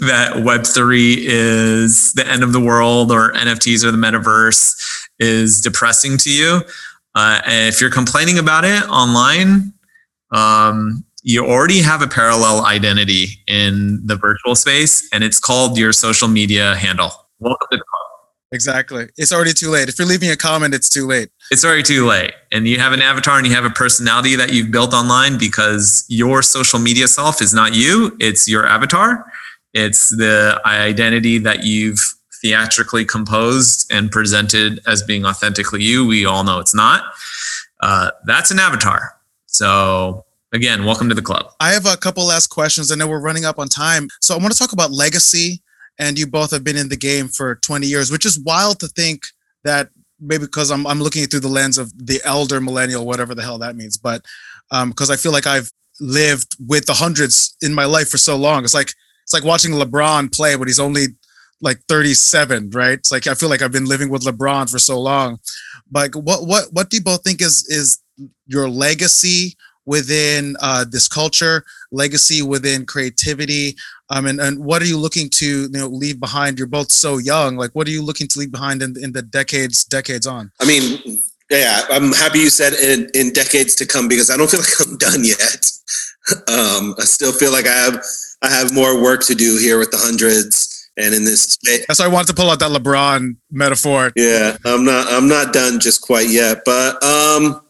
that 0.00 0.32
Web3 0.36 1.16
is 1.18 2.12
the 2.14 2.26
end 2.26 2.42
of 2.42 2.52
the 2.52 2.60
world 2.60 3.12
or 3.12 3.32
NFTs 3.32 3.84
or 3.84 3.90
the 3.90 3.98
metaverse 3.98 4.74
is 5.18 5.60
depressing 5.60 6.16
to 6.18 6.30
you. 6.30 6.62
Uh, 7.14 7.40
and 7.44 7.68
if 7.68 7.80
you're 7.80 7.90
complaining 7.90 8.38
about 8.38 8.64
it 8.64 8.82
online, 8.88 9.72
um, 10.30 11.04
you 11.28 11.44
already 11.44 11.82
have 11.82 12.00
a 12.00 12.06
parallel 12.06 12.64
identity 12.64 13.26
in 13.46 14.00
the 14.06 14.16
virtual 14.16 14.54
space 14.54 15.06
and 15.12 15.22
it's 15.22 15.38
called 15.38 15.76
your 15.76 15.92
social 15.92 16.26
media 16.26 16.74
handle. 16.74 17.10
Welcome 17.38 17.68
to 17.70 17.76
the 17.76 17.84
club. 17.84 18.30
Exactly. 18.50 19.08
It's 19.18 19.30
already 19.30 19.52
too 19.52 19.68
late. 19.68 19.90
If 19.90 19.98
you're 19.98 20.08
leaving 20.08 20.30
a 20.30 20.38
comment, 20.38 20.72
it's 20.72 20.88
too 20.88 21.06
late. 21.06 21.28
It's 21.50 21.66
already 21.66 21.82
too 21.82 22.06
late. 22.06 22.32
And 22.50 22.66
you 22.66 22.78
have 22.78 22.94
an 22.94 23.02
avatar 23.02 23.36
and 23.36 23.46
you 23.46 23.52
have 23.52 23.66
a 23.66 23.70
personality 23.70 24.36
that 24.36 24.54
you've 24.54 24.70
built 24.70 24.94
online 24.94 25.36
because 25.36 26.06
your 26.08 26.40
social 26.40 26.78
media 26.78 27.06
self 27.06 27.42
is 27.42 27.52
not 27.52 27.74
you, 27.74 28.16
it's 28.20 28.48
your 28.48 28.66
avatar. 28.66 29.30
It's 29.74 30.08
the 30.08 30.58
identity 30.64 31.36
that 31.40 31.62
you've 31.62 32.00
theatrically 32.40 33.04
composed 33.04 33.92
and 33.92 34.10
presented 34.10 34.80
as 34.86 35.02
being 35.02 35.26
authentically 35.26 35.82
you. 35.82 36.06
We 36.06 36.24
all 36.24 36.42
know 36.42 36.58
it's 36.58 36.74
not. 36.74 37.04
Uh, 37.80 38.12
that's 38.24 38.50
an 38.50 38.58
avatar. 38.58 39.12
So 39.44 40.24
again, 40.52 40.84
welcome 40.84 41.08
to 41.08 41.14
the 41.14 41.22
club. 41.22 41.50
I 41.60 41.70
have 41.70 41.86
a 41.86 41.96
couple 41.96 42.24
last 42.24 42.48
questions. 42.48 42.90
I 42.90 42.96
know 42.96 43.06
we're 43.06 43.20
running 43.20 43.44
up 43.44 43.58
on 43.58 43.68
time. 43.68 44.08
So 44.20 44.34
I 44.34 44.38
want 44.38 44.52
to 44.52 44.58
talk 44.58 44.72
about 44.72 44.90
legacy. 44.90 45.62
And 46.00 46.16
you 46.16 46.28
both 46.28 46.52
have 46.52 46.62
been 46.62 46.76
in 46.76 46.88
the 46.88 46.96
game 46.96 47.26
for 47.26 47.56
20 47.56 47.86
years, 47.86 48.12
which 48.12 48.24
is 48.24 48.38
wild 48.38 48.78
to 48.80 48.86
think 48.86 49.24
that 49.64 49.88
maybe 50.20 50.44
because 50.44 50.70
I'm, 50.70 50.86
I'm 50.86 51.02
looking 51.02 51.24
through 51.24 51.40
the 51.40 51.48
lens 51.48 51.76
of 51.76 51.92
the 52.06 52.20
elder 52.24 52.60
millennial, 52.60 53.04
whatever 53.04 53.34
the 53.34 53.42
hell 53.42 53.58
that 53.58 53.74
means. 53.74 53.96
But 53.96 54.22
because 54.70 55.10
um, 55.10 55.14
I 55.14 55.16
feel 55.16 55.32
like 55.32 55.46
I've 55.46 55.70
lived 56.00 56.56
with 56.66 56.86
the 56.86 56.94
hundreds 56.94 57.56
in 57.62 57.74
my 57.74 57.84
life 57.84 58.08
for 58.08 58.18
so 58.18 58.36
long. 58.36 58.64
It's 58.64 58.74
like 58.74 58.92
it's 59.24 59.34
like 59.34 59.44
watching 59.44 59.72
LeBron 59.72 60.32
play, 60.32 60.56
but 60.56 60.68
he's 60.68 60.80
only 60.80 61.06
like 61.60 61.80
37, 61.88 62.70
right? 62.70 62.98
It's 62.98 63.10
like 63.10 63.26
I 63.26 63.34
feel 63.34 63.48
like 63.48 63.62
I've 63.62 63.72
been 63.72 63.86
living 63.86 64.08
with 64.08 64.22
LeBron 64.22 64.70
for 64.70 64.78
so 64.78 65.00
long. 65.00 65.38
But 65.90 66.14
what 66.14 66.46
what 66.46 66.72
what 66.72 66.90
do 66.90 66.96
you 66.96 67.02
both 67.02 67.24
think 67.24 67.42
is 67.42 67.64
is 67.68 68.00
your 68.46 68.68
legacy 68.68 69.56
within 69.88 70.54
uh, 70.60 70.84
this 70.88 71.08
culture, 71.08 71.64
legacy 71.90 72.42
within 72.42 72.84
creativity, 72.84 73.74
um, 74.10 74.26
and 74.26 74.40
and 74.40 74.64
what 74.64 74.82
are 74.82 74.86
you 74.86 74.98
looking 74.98 75.28
to 75.30 75.62
you 75.62 75.68
know 75.70 75.88
leave 75.88 76.20
behind? 76.20 76.58
You're 76.58 76.68
both 76.68 76.92
so 76.92 77.18
young. 77.18 77.56
Like, 77.56 77.72
what 77.72 77.88
are 77.88 77.90
you 77.90 78.02
looking 78.02 78.28
to 78.28 78.38
leave 78.38 78.52
behind 78.52 78.82
in, 78.82 78.94
in 79.02 79.12
the 79.12 79.22
decades 79.22 79.84
decades 79.84 80.26
on? 80.26 80.52
I 80.60 80.66
mean, 80.66 81.20
yeah, 81.50 81.82
I'm 81.90 82.12
happy 82.12 82.40
you 82.40 82.50
said 82.50 82.74
in, 82.74 83.08
in 83.14 83.32
decades 83.32 83.74
to 83.76 83.86
come 83.86 84.08
because 84.08 84.30
I 84.30 84.36
don't 84.36 84.50
feel 84.50 84.60
like 84.66 84.88
I'm 84.88 84.98
done 84.98 85.24
yet. 85.24 85.70
um, 86.48 86.94
I 86.98 87.04
still 87.04 87.32
feel 87.32 87.50
like 87.50 87.66
I 87.66 87.72
have 87.72 88.04
I 88.42 88.50
have 88.50 88.74
more 88.74 89.02
work 89.02 89.24
to 89.24 89.34
do 89.34 89.58
here 89.58 89.78
with 89.78 89.90
the 89.90 89.98
hundreds 89.98 90.90
and 90.98 91.14
in 91.14 91.24
this 91.24 91.42
space. 91.44 91.86
That's 91.86 92.00
why 92.00 92.06
I 92.06 92.08
wanted 92.08 92.28
to 92.28 92.34
pull 92.34 92.50
out 92.50 92.58
that 92.58 92.70
LeBron 92.70 93.36
metaphor. 93.50 94.12
Yeah, 94.16 94.56
I'm 94.64 94.84
not 94.84 95.06
I'm 95.10 95.28
not 95.28 95.52
done 95.52 95.80
just 95.80 96.02
quite 96.02 96.28
yet, 96.28 96.62
but 96.64 97.02
um, 97.02 97.62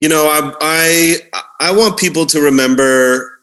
you 0.00 0.08
know, 0.08 0.26
I 0.26 0.52
I 0.60 1.68
I 1.68 1.72
want 1.72 1.98
people 1.98 2.26
to 2.26 2.40
remember. 2.40 3.34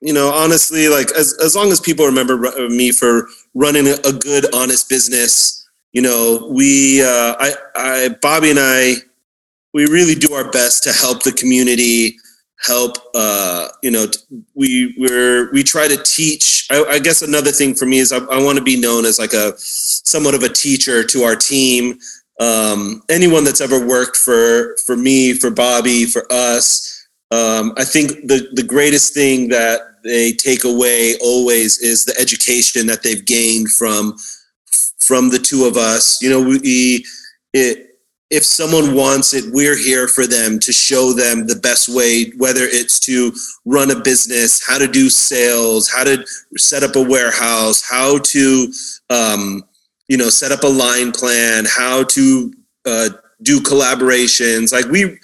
You 0.00 0.12
know, 0.12 0.30
honestly, 0.30 0.88
like 0.88 1.10
as 1.12 1.36
as 1.42 1.56
long 1.56 1.72
as 1.72 1.80
people 1.80 2.06
remember 2.06 2.38
me 2.68 2.92
for 2.92 3.28
running 3.54 3.88
a 3.88 4.12
good, 4.12 4.46
honest 4.54 4.88
business, 4.88 5.68
you 5.92 6.00
know, 6.02 6.48
we 6.52 7.02
uh, 7.02 7.34
I 7.40 7.52
I 7.74 8.08
Bobby 8.22 8.50
and 8.50 8.60
I 8.60 8.94
we 9.74 9.86
really 9.86 10.14
do 10.14 10.32
our 10.34 10.50
best 10.50 10.82
to 10.84 10.92
help 10.92 11.22
the 11.22 11.32
community 11.32 12.16
help 12.60 12.96
uh, 13.14 13.68
you 13.82 13.90
know 13.90 14.06
we 14.54 14.94
we're 14.98 15.50
we 15.52 15.62
try 15.62 15.86
to 15.86 15.96
teach 16.02 16.66
I, 16.70 16.84
I 16.84 16.98
guess 16.98 17.22
another 17.22 17.52
thing 17.52 17.74
for 17.74 17.86
me 17.86 17.98
is 17.98 18.12
I, 18.12 18.18
I 18.18 18.42
want 18.42 18.58
to 18.58 18.64
be 18.64 18.80
known 18.80 19.04
as 19.04 19.18
like 19.18 19.32
a 19.32 19.54
somewhat 19.56 20.34
of 20.34 20.42
a 20.42 20.48
teacher 20.48 21.04
to 21.04 21.22
our 21.22 21.36
team 21.36 21.98
um, 22.38 23.02
anyone 23.08 23.44
that's 23.44 23.60
ever 23.60 23.84
worked 23.84 24.16
for 24.16 24.76
for 24.86 24.96
me, 24.96 25.34
for 25.34 25.50
Bobby, 25.50 26.06
for 26.06 26.26
us. 26.30 26.94
Um, 27.30 27.72
I 27.76 27.84
think 27.84 28.28
the 28.28 28.48
the 28.52 28.62
greatest 28.62 29.12
thing 29.12 29.48
that 29.48 29.80
they 30.04 30.32
take 30.32 30.64
away 30.64 31.16
always 31.20 31.78
is 31.78 32.04
the 32.04 32.18
education 32.18 32.86
that 32.86 33.02
they've 33.02 33.24
gained 33.24 33.70
from 33.72 34.16
from 34.98 35.30
the 35.30 35.38
two 35.38 35.64
of 35.64 35.76
us. 35.76 36.22
You 36.22 36.30
know, 36.30 36.42
we 36.42 37.04
it, 37.52 37.88
if 38.30 38.44
someone 38.44 38.94
wants 38.94 39.32
it, 39.32 39.44
we're 39.52 39.76
here 39.76 40.06
for 40.06 40.26
them 40.26 40.58
to 40.58 40.72
show 40.72 41.12
them 41.14 41.46
the 41.46 41.56
best 41.56 41.88
way, 41.88 42.30
whether 42.36 42.64
it's 42.64 43.00
to 43.00 43.32
run 43.64 43.90
a 43.90 44.00
business, 44.00 44.64
how 44.66 44.78
to 44.78 44.86
do 44.86 45.08
sales, 45.08 45.88
how 45.88 46.04
to 46.04 46.24
set 46.56 46.82
up 46.82 46.94
a 46.94 47.02
warehouse, 47.02 47.82
how 47.88 48.18
to 48.18 48.72
um, 49.08 49.62
you 50.08 50.16
know 50.16 50.28
set 50.28 50.52
up 50.52 50.62
a 50.64 50.66
line 50.66 51.12
plan 51.12 51.64
how 51.68 52.04
to 52.04 52.52
uh, 52.86 53.08
do 53.42 53.60
collaborations. 53.60 54.72
Like 54.72 54.86
we 54.86 55.18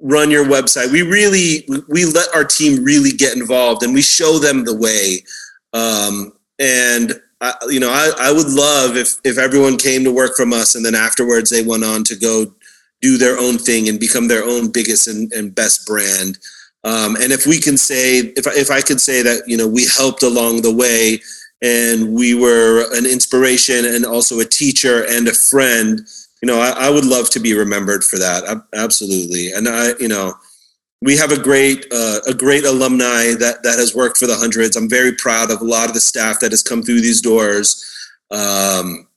run 0.00 0.30
your 0.30 0.44
website. 0.44 0.90
We 0.92 1.02
really 1.02 1.66
we 1.88 2.04
let 2.06 2.34
our 2.34 2.44
team 2.44 2.84
really 2.84 3.10
get 3.10 3.36
involved 3.36 3.82
and 3.82 3.92
we 3.92 4.02
show 4.02 4.38
them 4.38 4.64
the 4.64 4.76
way. 4.76 5.24
Um, 5.72 6.32
and 6.58 7.20
I, 7.40 7.54
you 7.68 7.80
know 7.80 7.90
I, 7.90 8.10
I 8.18 8.32
would 8.32 8.48
love 8.48 8.96
if 8.96 9.16
if 9.24 9.38
everyone 9.38 9.76
came 9.76 10.04
to 10.04 10.12
work 10.12 10.36
from 10.36 10.52
us 10.52 10.74
and 10.74 10.84
then 10.84 10.94
afterwards 10.94 11.50
they 11.50 11.62
went 11.62 11.84
on 11.84 12.04
to 12.04 12.16
go 12.16 12.54
do 13.00 13.16
their 13.16 13.38
own 13.38 13.58
thing 13.58 13.88
and 13.88 14.00
become 14.00 14.26
their 14.26 14.44
own 14.44 14.72
biggest 14.72 15.06
and, 15.06 15.32
and 15.32 15.54
best 15.54 15.86
brand. 15.86 16.38
Um, 16.84 17.16
and 17.16 17.32
if 17.32 17.46
we 17.46 17.60
can 17.60 17.76
say 17.76 18.18
if, 18.18 18.46
if 18.46 18.70
i 18.70 18.80
could 18.80 19.00
say 19.00 19.20
that 19.22 19.42
you 19.46 19.56
know 19.56 19.66
we 19.66 19.84
helped 19.96 20.22
along 20.22 20.62
the 20.62 20.74
way 20.74 21.20
and 21.62 22.12
we 22.12 22.34
were 22.34 22.86
an 22.96 23.04
inspiration 23.04 23.84
and 23.84 24.04
also 24.04 24.40
a 24.40 24.44
teacher 24.44 25.04
and 25.08 25.28
a 25.28 25.34
friend. 25.34 26.00
You 26.42 26.46
know 26.46 26.60
I, 26.60 26.86
I, 26.86 26.90
would 26.90 27.04
love 27.04 27.30
to 27.30 27.40
be 27.40 27.54
remembered 27.54 28.04
for 28.04 28.18
that 28.18 28.62
absolutely. 28.74 29.52
And 29.52 29.68
i 29.68 29.92
you 29.98 30.08
know 30.08 30.34
we 31.02 31.16
have 31.16 31.32
a 31.32 31.38
great 31.38 31.86
uh, 31.92 32.20
a 32.26 32.34
great 32.34 32.64
alumni 32.64 33.34
that 33.34 33.62
that 33.62 33.78
has 33.78 33.94
worked 33.94 34.18
for 34.18 34.26
the 34.26 34.36
hundreds. 34.36 34.76
I'm 34.76 34.88
very 34.88 35.12
proud 35.14 35.50
of 35.50 35.60
a 35.60 35.64
lot 35.64 35.88
of 35.88 35.94
the 35.94 36.00
staff 36.00 36.40
that 36.40 36.52
has 36.52 36.62
come 36.62 36.82
through 36.82 37.00
these 37.00 37.20
doors. 37.20 37.84
Um, 38.30 39.08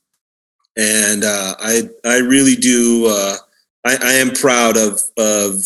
and 0.76 1.22
uh, 1.24 1.54
i 1.60 1.82
i 2.04 2.18
really 2.18 2.56
do 2.56 3.06
uh, 3.06 3.36
I, 3.84 3.96
I 4.02 4.12
am 4.14 4.30
proud 4.30 4.76
of 4.76 5.00
of 5.16 5.64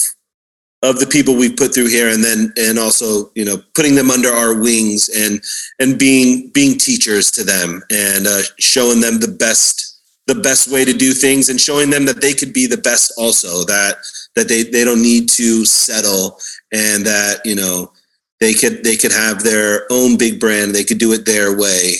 of 0.89 0.99
the 0.99 1.07
people 1.07 1.35
we've 1.37 1.57
put 1.57 1.75
through 1.75 1.89
here 1.89 2.09
and 2.09 2.23
then 2.23 2.53
and 2.57 2.79
also 2.79 3.31
you 3.35 3.45
know 3.45 3.57
putting 3.75 3.95
them 3.95 4.11
under 4.11 4.29
our 4.29 4.61
wings 4.61 5.09
and 5.09 5.43
and 5.79 5.99
being 5.99 6.49
being 6.51 6.79
teachers 6.79 7.31
to 7.31 7.45
them 7.45 7.83
and 7.91 8.27
uh, 8.27 8.43
showing 8.59 9.01
them 9.01 9.19
the 9.21 9.29
best 9.29 10.01
the 10.27 10.35
best 10.35 10.71
way 10.73 10.85
to 10.85 10.93
do 10.93 11.13
things 11.13 11.49
and 11.49 11.61
showing 11.61 11.91
them 11.91 12.05
that 12.05 12.21
they 12.21 12.33
could 12.33 12.53
be 12.53 12.67
the 12.67 12.77
best 12.77 13.13
also 13.19 13.65
that 13.65 13.97
that 14.35 14.49
they 14.49 14.63
they 14.63 14.85
don't 14.85 15.03
need 15.03 15.29
to 15.29 15.65
settle 15.65 16.39
and 16.73 17.05
that 17.05 17.41
you 17.45 17.55
know 17.55 17.93
they 18.41 18.55
could 18.55 18.83
they 18.85 18.97
could 18.97 19.13
have 19.13 19.43
their 19.43 19.87
own 19.91 20.17
big 20.17 20.41
brand 20.41 20.75
they 20.75 20.85
could 20.85 20.99
do 20.99 21.13
it 21.13 21.25
their 21.25 21.57
way. 21.57 21.95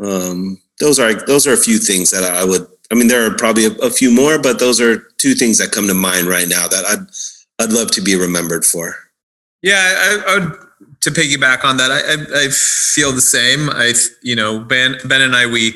Um 0.00 0.58
those 0.80 0.98
are 0.98 1.14
those 1.26 1.46
are 1.46 1.52
a 1.52 1.56
few 1.68 1.78
things 1.78 2.10
that 2.10 2.24
i 2.24 2.44
would 2.44 2.66
i 2.90 2.94
mean 2.94 3.08
there 3.08 3.24
are 3.26 3.36
probably 3.36 3.66
a, 3.66 3.70
a 3.82 3.90
few 3.90 4.10
more 4.10 4.38
but 4.38 4.58
those 4.58 4.80
are 4.80 4.98
two 5.18 5.34
things 5.34 5.58
that 5.58 5.72
come 5.72 5.86
to 5.86 5.94
mind 5.94 6.26
right 6.26 6.48
now 6.48 6.66
that 6.66 6.84
i'd 6.86 7.06
I'd 7.58 7.72
love 7.72 7.90
to 7.92 8.02
be 8.02 8.16
remembered 8.16 8.64
for. 8.64 8.96
Yeah, 9.62 9.76
I, 9.76 10.22
I 10.26 10.38
would 10.38 10.58
to 11.00 11.10
piggyback 11.10 11.64
on 11.64 11.76
that. 11.76 11.90
I, 11.90 11.98
I, 11.98 12.46
I 12.46 12.48
feel 12.48 13.12
the 13.12 13.20
same. 13.20 13.70
I 13.70 13.92
you 14.22 14.36
know 14.36 14.60
Ben 14.60 14.96
Ben 15.04 15.22
and 15.22 15.36
I 15.36 15.46
we 15.46 15.74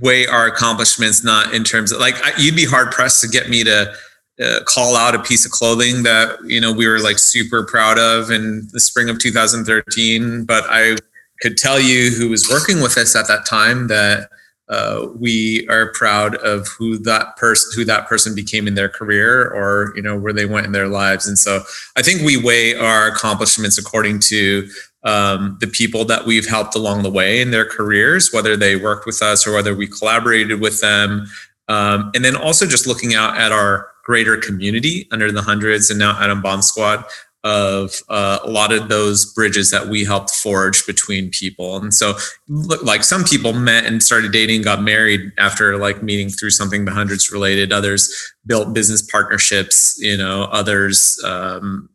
weigh 0.00 0.26
our 0.26 0.46
accomplishments 0.46 1.24
not 1.24 1.54
in 1.54 1.64
terms 1.64 1.92
of 1.92 2.00
like 2.00 2.14
I, 2.22 2.32
you'd 2.38 2.56
be 2.56 2.66
hard 2.66 2.92
pressed 2.92 3.20
to 3.22 3.28
get 3.28 3.48
me 3.48 3.64
to 3.64 3.94
uh, 4.42 4.60
call 4.66 4.96
out 4.96 5.14
a 5.14 5.22
piece 5.22 5.46
of 5.46 5.52
clothing 5.52 6.02
that 6.02 6.38
you 6.44 6.60
know 6.60 6.72
we 6.72 6.86
were 6.86 6.98
like 7.00 7.18
super 7.18 7.64
proud 7.64 7.98
of 7.98 8.30
in 8.30 8.68
the 8.72 8.80
spring 8.80 9.08
of 9.08 9.18
2013 9.18 10.44
but 10.44 10.64
i 10.68 10.94
could 11.40 11.56
tell 11.56 11.80
you 11.80 12.10
who 12.10 12.28
was 12.28 12.46
working 12.50 12.82
with 12.82 12.98
us 12.98 13.16
at 13.16 13.26
that 13.28 13.46
time 13.46 13.88
that 13.88 14.28
uh, 14.68 15.06
we 15.16 15.66
are 15.68 15.92
proud 15.92 16.34
of 16.36 16.66
who 16.78 16.98
that 16.98 17.36
person 17.36 17.70
who 17.76 17.84
that 17.84 18.08
person 18.08 18.34
became 18.34 18.66
in 18.66 18.74
their 18.74 18.88
career 18.88 19.48
or 19.48 19.92
you 19.94 20.02
know 20.02 20.18
where 20.18 20.32
they 20.32 20.46
went 20.46 20.66
in 20.66 20.72
their 20.72 20.88
lives. 20.88 21.26
And 21.26 21.38
so 21.38 21.62
i 21.96 22.02
think 22.02 22.22
we 22.22 22.36
weigh 22.36 22.74
our 22.74 23.08
accomplishments 23.08 23.78
according 23.78 24.20
to 24.20 24.68
um, 25.04 25.56
the 25.60 25.68
people 25.68 26.04
that 26.06 26.26
we've 26.26 26.48
helped 26.48 26.74
along 26.74 27.04
the 27.04 27.10
way 27.10 27.40
in 27.40 27.52
their 27.52 27.64
careers 27.64 28.32
whether 28.32 28.56
they 28.56 28.74
worked 28.74 29.06
with 29.06 29.22
us 29.22 29.46
or 29.46 29.52
whether 29.54 29.74
we 29.74 29.86
collaborated 29.86 30.60
with 30.60 30.80
them. 30.80 31.26
Um, 31.68 32.10
and 32.14 32.24
then 32.24 32.36
also 32.36 32.66
just 32.66 32.86
looking 32.86 33.14
out 33.14 33.36
at 33.36 33.52
our 33.52 33.90
greater 34.04 34.36
community 34.36 35.08
under 35.10 35.30
the 35.32 35.42
hundreds 35.42 35.90
and 35.90 35.98
now 35.98 36.16
Adam 36.20 36.40
Bomb 36.40 36.62
Squad 36.62 37.04
of 37.46 38.02
uh, 38.08 38.40
a 38.42 38.50
lot 38.50 38.72
of 38.72 38.88
those 38.88 39.24
bridges 39.24 39.70
that 39.70 39.86
we 39.86 40.04
helped 40.04 40.30
forge 40.30 40.84
between 40.84 41.30
people. 41.30 41.76
And 41.76 41.94
so, 41.94 42.14
like 42.48 43.04
some 43.04 43.22
people 43.22 43.52
met 43.52 43.86
and 43.86 44.02
started 44.02 44.32
dating, 44.32 44.62
got 44.62 44.82
married 44.82 45.30
after 45.38 45.76
like 45.76 46.02
meeting 46.02 46.28
through 46.28 46.50
something 46.50 46.84
the 46.84 46.90
hundreds 46.90 47.30
related. 47.30 47.72
Others 47.72 48.12
built 48.46 48.74
business 48.74 49.00
partnerships. 49.00 49.96
You 50.00 50.16
know, 50.16 50.48
others 50.50 51.22
um, 51.24 51.88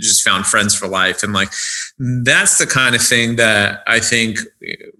just 0.00 0.24
found 0.24 0.46
friends 0.46 0.74
for 0.74 0.88
life. 0.88 1.22
And 1.22 1.34
like 1.34 1.50
that's 1.98 2.56
the 2.56 2.66
kind 2.66 2.94
of 2.94 3.02
thing 3.02 3.36
that 3.36 3.82
I 3.86 4.00
think 4.00 4.38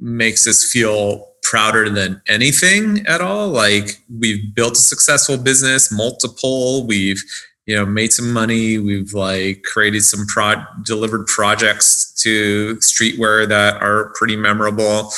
makes 0.01 0.47
us 0.47 0.71
feel 0.71 1.31
prouder 1.43 1.89
than 1.89 2.21
anything 2.29 3.07
at 3.07 3.23
all. 3.23 3.49
Like 3.49 4.03
we've 4.15 4.55
built 4.55 4.75
a 4.75 4.77
successful 4.77 5.39
business, 5.39 5.91
multiple. 5.91 6.87
We've 6.87 7.23
you 7.67 7.75
know 7.75 7.87
made 7.87 8.13
some 8.13 8.33
money. 8.33 8.79
We've 8.79 9.13
like 9.13 9.63
created 9.63 10.03
some 10.03 10.27
pro 10.27 10.57
delivered 10.83 11.27
projects 11.27 12.13
to 12.23 12.77
streetwear 12.77 13.49
that 13.49 13.83
are 13.83 14.13
pretty 14.15 14.37
memorable. 14.37 15.11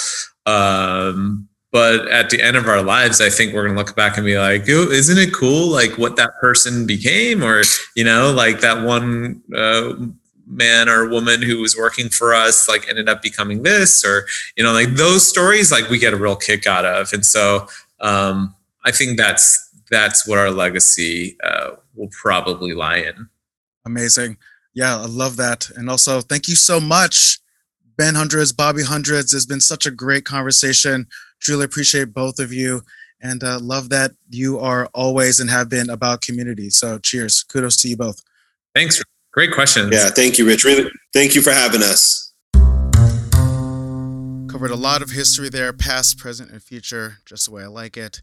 Um, 0.47 1.49
but 1.73 2.09
at 2.09 2.31
the 2.31 2.41
end 2.41 2.57
of 2.57 2.69
our 2.69 2.81
lives 2.81 3.21
i 3.21 3.29
think 3.29 3.53
we're 3.53 3.65
going 3.65 3.75
to 3.75 3.79
look 3.79 3.95
back 3.95 4.17
and 4.17 4.25
be 4.25 4.39
like 4.39 4.67
isn't 4.67 5.19
it 5.19 5.35
cool 5.35 5.69
like 5.69 5.99
what 5.99 6.17
that 6.17 6.31
person 6.41 6.87
became? 6.87 7.43
Or 7.43 7.63
you 7.95 8.05
know 8.05 8.33
like 8.33 8.61
that 8.61 8.83
one 8.83 9.43
uh, 9.55 9.95
man 10.47 10.89
or 10.89 11.09
woman 11.09 11.43
who 11.43 11.61
was 11.61 11.77
working 11.77 12.09
for 12.09 12.35
us 12.35 12.69
like 12.69 12.89
ended 12.89 13.09
up 13.09 13.21
becoming 13.21 13.63
this 13.63 14.05
or 14.05 14.27
you 14.57 14.65
know 14.65 14.73
like 14.73 14.91
those 14.91 15.29
stories 15.29 15.71
like 15.73 15.91
we 15.91 15.99
get 15.99 16.15
a 16.15 16.17
real 16.17 16.37
kick 16.37 16.67
out 16.67 16.85
of. 16.85 17.13
And 17.13 17.27
so 17.27 17.67
um, 18.01 18.55
i 18.85 18.91
think 18.91 19.19
that's 19.19 19.66
that's 19.91 20.27
what 20.27 20.39
our 20.39 20.51
legacy 20.51 21.37
uh, 21.43 21.73
will 21.95 22.11
probably 22.11 22.75
lie 22.75 22.99
in. 22.99 23.29
Amazing. 23.85 24.37
Yeah, 24.75 24.97
I 24.97 25.07
love 25.07 25.37
that. 25.37 25.71
And 25.71 25.89
also, 25.89 26.21
thank 26.21 26.49
you 26.49 26.57
so 26.57 26.81
much, 26.81 27.39
Ben 27.97 28.15
Hundreds, 28.15 28.53
Bobby 28.53 28.83
Hundreds. 28.83 29.33
It's 29.33 29.47
been 29.47 29.61
such 29.61 29.87
a 29.87 29.91
great 29.91 30.25
conversation. 30.25 31.07
Truly 31.41 31.65
appreciate 31.65 32.13
both 32.13 32.39
of 32.39 32.53
you 32.53 32.83
and 33.21 33.43
uh, 33.43 33.59
love 33.61 33.89
that 33.89 34.13
you 34.29 34.59
are 34.59 34.87
always 34.93 35.41
and 35.41 35.49
have 35.49 35.69
been 35.69 35.89
about 35.89 36.21
community. 36.21 36.69
So, 36.69 36.99
cheers. 36.99 37.43
Kudos 37.43 37.77
to 37.79 37.89
you 37.89 37.97
both. 37.97 38.23
Thanks. 38.75 39.03
Great 39.33 39.53
questions. 39.53 39.91
Yeah, 39.93 40.11
thank 40.11 40.39
you, 40.39 40.47
Rich. 40.47 40.65
Really, 40.65 40.91
thank 41.13 41.35
you 41.35 41.43
for 41.43 41.53
having 41.53 41.83
us. 41.83 42.33
Covered 44.49 44.71
a 44.71 44.77
lot 44.77 45.03
of 45.03 45.11
history 45.11 45.51
there, 45.51 45.73
past, 45.75 46.19
present, 46.19 46.51
and 46.51 46.63
future, 46.63 47.19
just 47.27 47.47
the 47.47 47.53
way 47.53 47.63
I 47.63 47.67
like 47.67 47.97
it. 47.99 48.23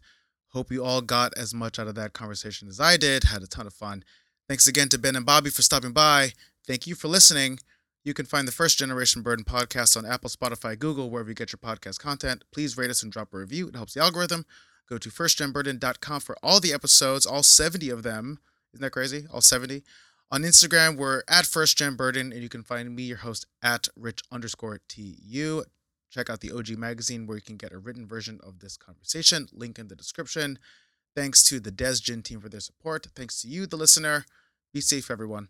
Hope 0.54 0.70
you 0.70 0.84
all 0.84 1.00
got 1.00 1.36
as 1.36 1.52
much 1.52 1.80
out 1.80 1.88
of 1.88 1.96
that 1.96 2.12
conversation 2.12 2.68
as 2.68 2.78
I 2.78 2.96
did. 2.96 3.24
Had 3.24 3.42
a 3.42 3.46
ton 3.48 3.66
of 3.66 3.74
fun. 3.74 4.04
Thanks 4.48 4.68
again 4.68 4.88
to 4.90 4.98
Ben 4.98 5.16
and 5.16 5.26
Bobby 5.26 5.50
for 5.50 5.62
stopping 5.62 5.90
by. 5.90 6.32
Thank 6.64 6.86
you 6.86 6.94
for 6.94 7.08
listening. 7.08 7.58
You 8.04 8.14
can 8.14 8.24
find 8.24 8.46
the 8.46 8.52
First 8.52 8.78
Generation 8.78 9.20
Burden 9.20 9.44
podcast 9.44 9.96
on 9.96 10.06
Apple, 10.06 10.30
Spotify, 10.30 10.78
Google, 10.78 11.10
wherever 11.10 11.28
you 11.28 11.34
get 11.34 11.50
your 11.52 11.58
podcast 11.58 11.98
content. 11.98 12.44
Please 12.52 12.76
rate 12.76 12.88
us 12.88 13.02
and 13.02 13.10
drop 13.10 13.34
a 13.34 13.38
review. 13.38 13.66
It 13.66 13.74
helps 13.74 13.94
the 13.94 14.00
algorithm. 14.00 14.46
Go 14.88 14.96
to 14.96 15.08
firstgenburden.com 15.08 16.20
for 16.20 16.36
all 16.40 16.60
the 16.60 16.72
episodes, 16.72 17.26
all 17.26 17.42
70 17.42 17.90
of 17.90 18.04
them. 18.04 18.38
Isn't 18.72 18.82
that 18.82 18.90
crazy? 18.90 19.26
All 19.32 19.40
70. 19.40 19.82
On 20.30 20.42
Instagram, 20.42 20.96
we're 20.96 21.22
at 21.28 21.46
firstgenburden, 21.46 22.30
and 22.32 22.42
you 22.42 22.48
can 22.48 22.62
find 22.62 22.94
me, 22.94 23.02
your 23.02 23.18
host, 23.18 23.46
at 23.60 23.88
rich 23.96 24.22
underscore 24.30 24.80
TU. 24.88 25.64
Check 26.14 26.30
out 26.30 26.40
the 26.40 26.52
OG 26.52 26.78
magazine 26.78 27.26
where 27.26 27.36
you 27.36 27.42
can 27.42 27.56
get 27.56 27.72
a 27.72 27.78
written 27.78 28.06
version 28.06 28.38
of 28.44 28.60
this 28.60 28.76
conversation. 28.76 29.48
Link 29.52 29.80
in 29.80 29.88
the 29.88 29.96
description. 29.96 30.60
Thanks 31.16 31.42
to 31.48 31.58
the 31.58 31.72
Des 31.72 31.96
Gin 31.96 32.22
team 32.22 32.40
for 32.40 32.48
their 32.48 32.60
support. 32.60 33.08
Thanks 33.16 33.42
to 33.42 33.48
you, 33.48 33.66
the 33.66 33.76
listener. 33.76 34.24
Be 34.72 34.80
safe, 34.80 35.10
everyone. 35.10 35.48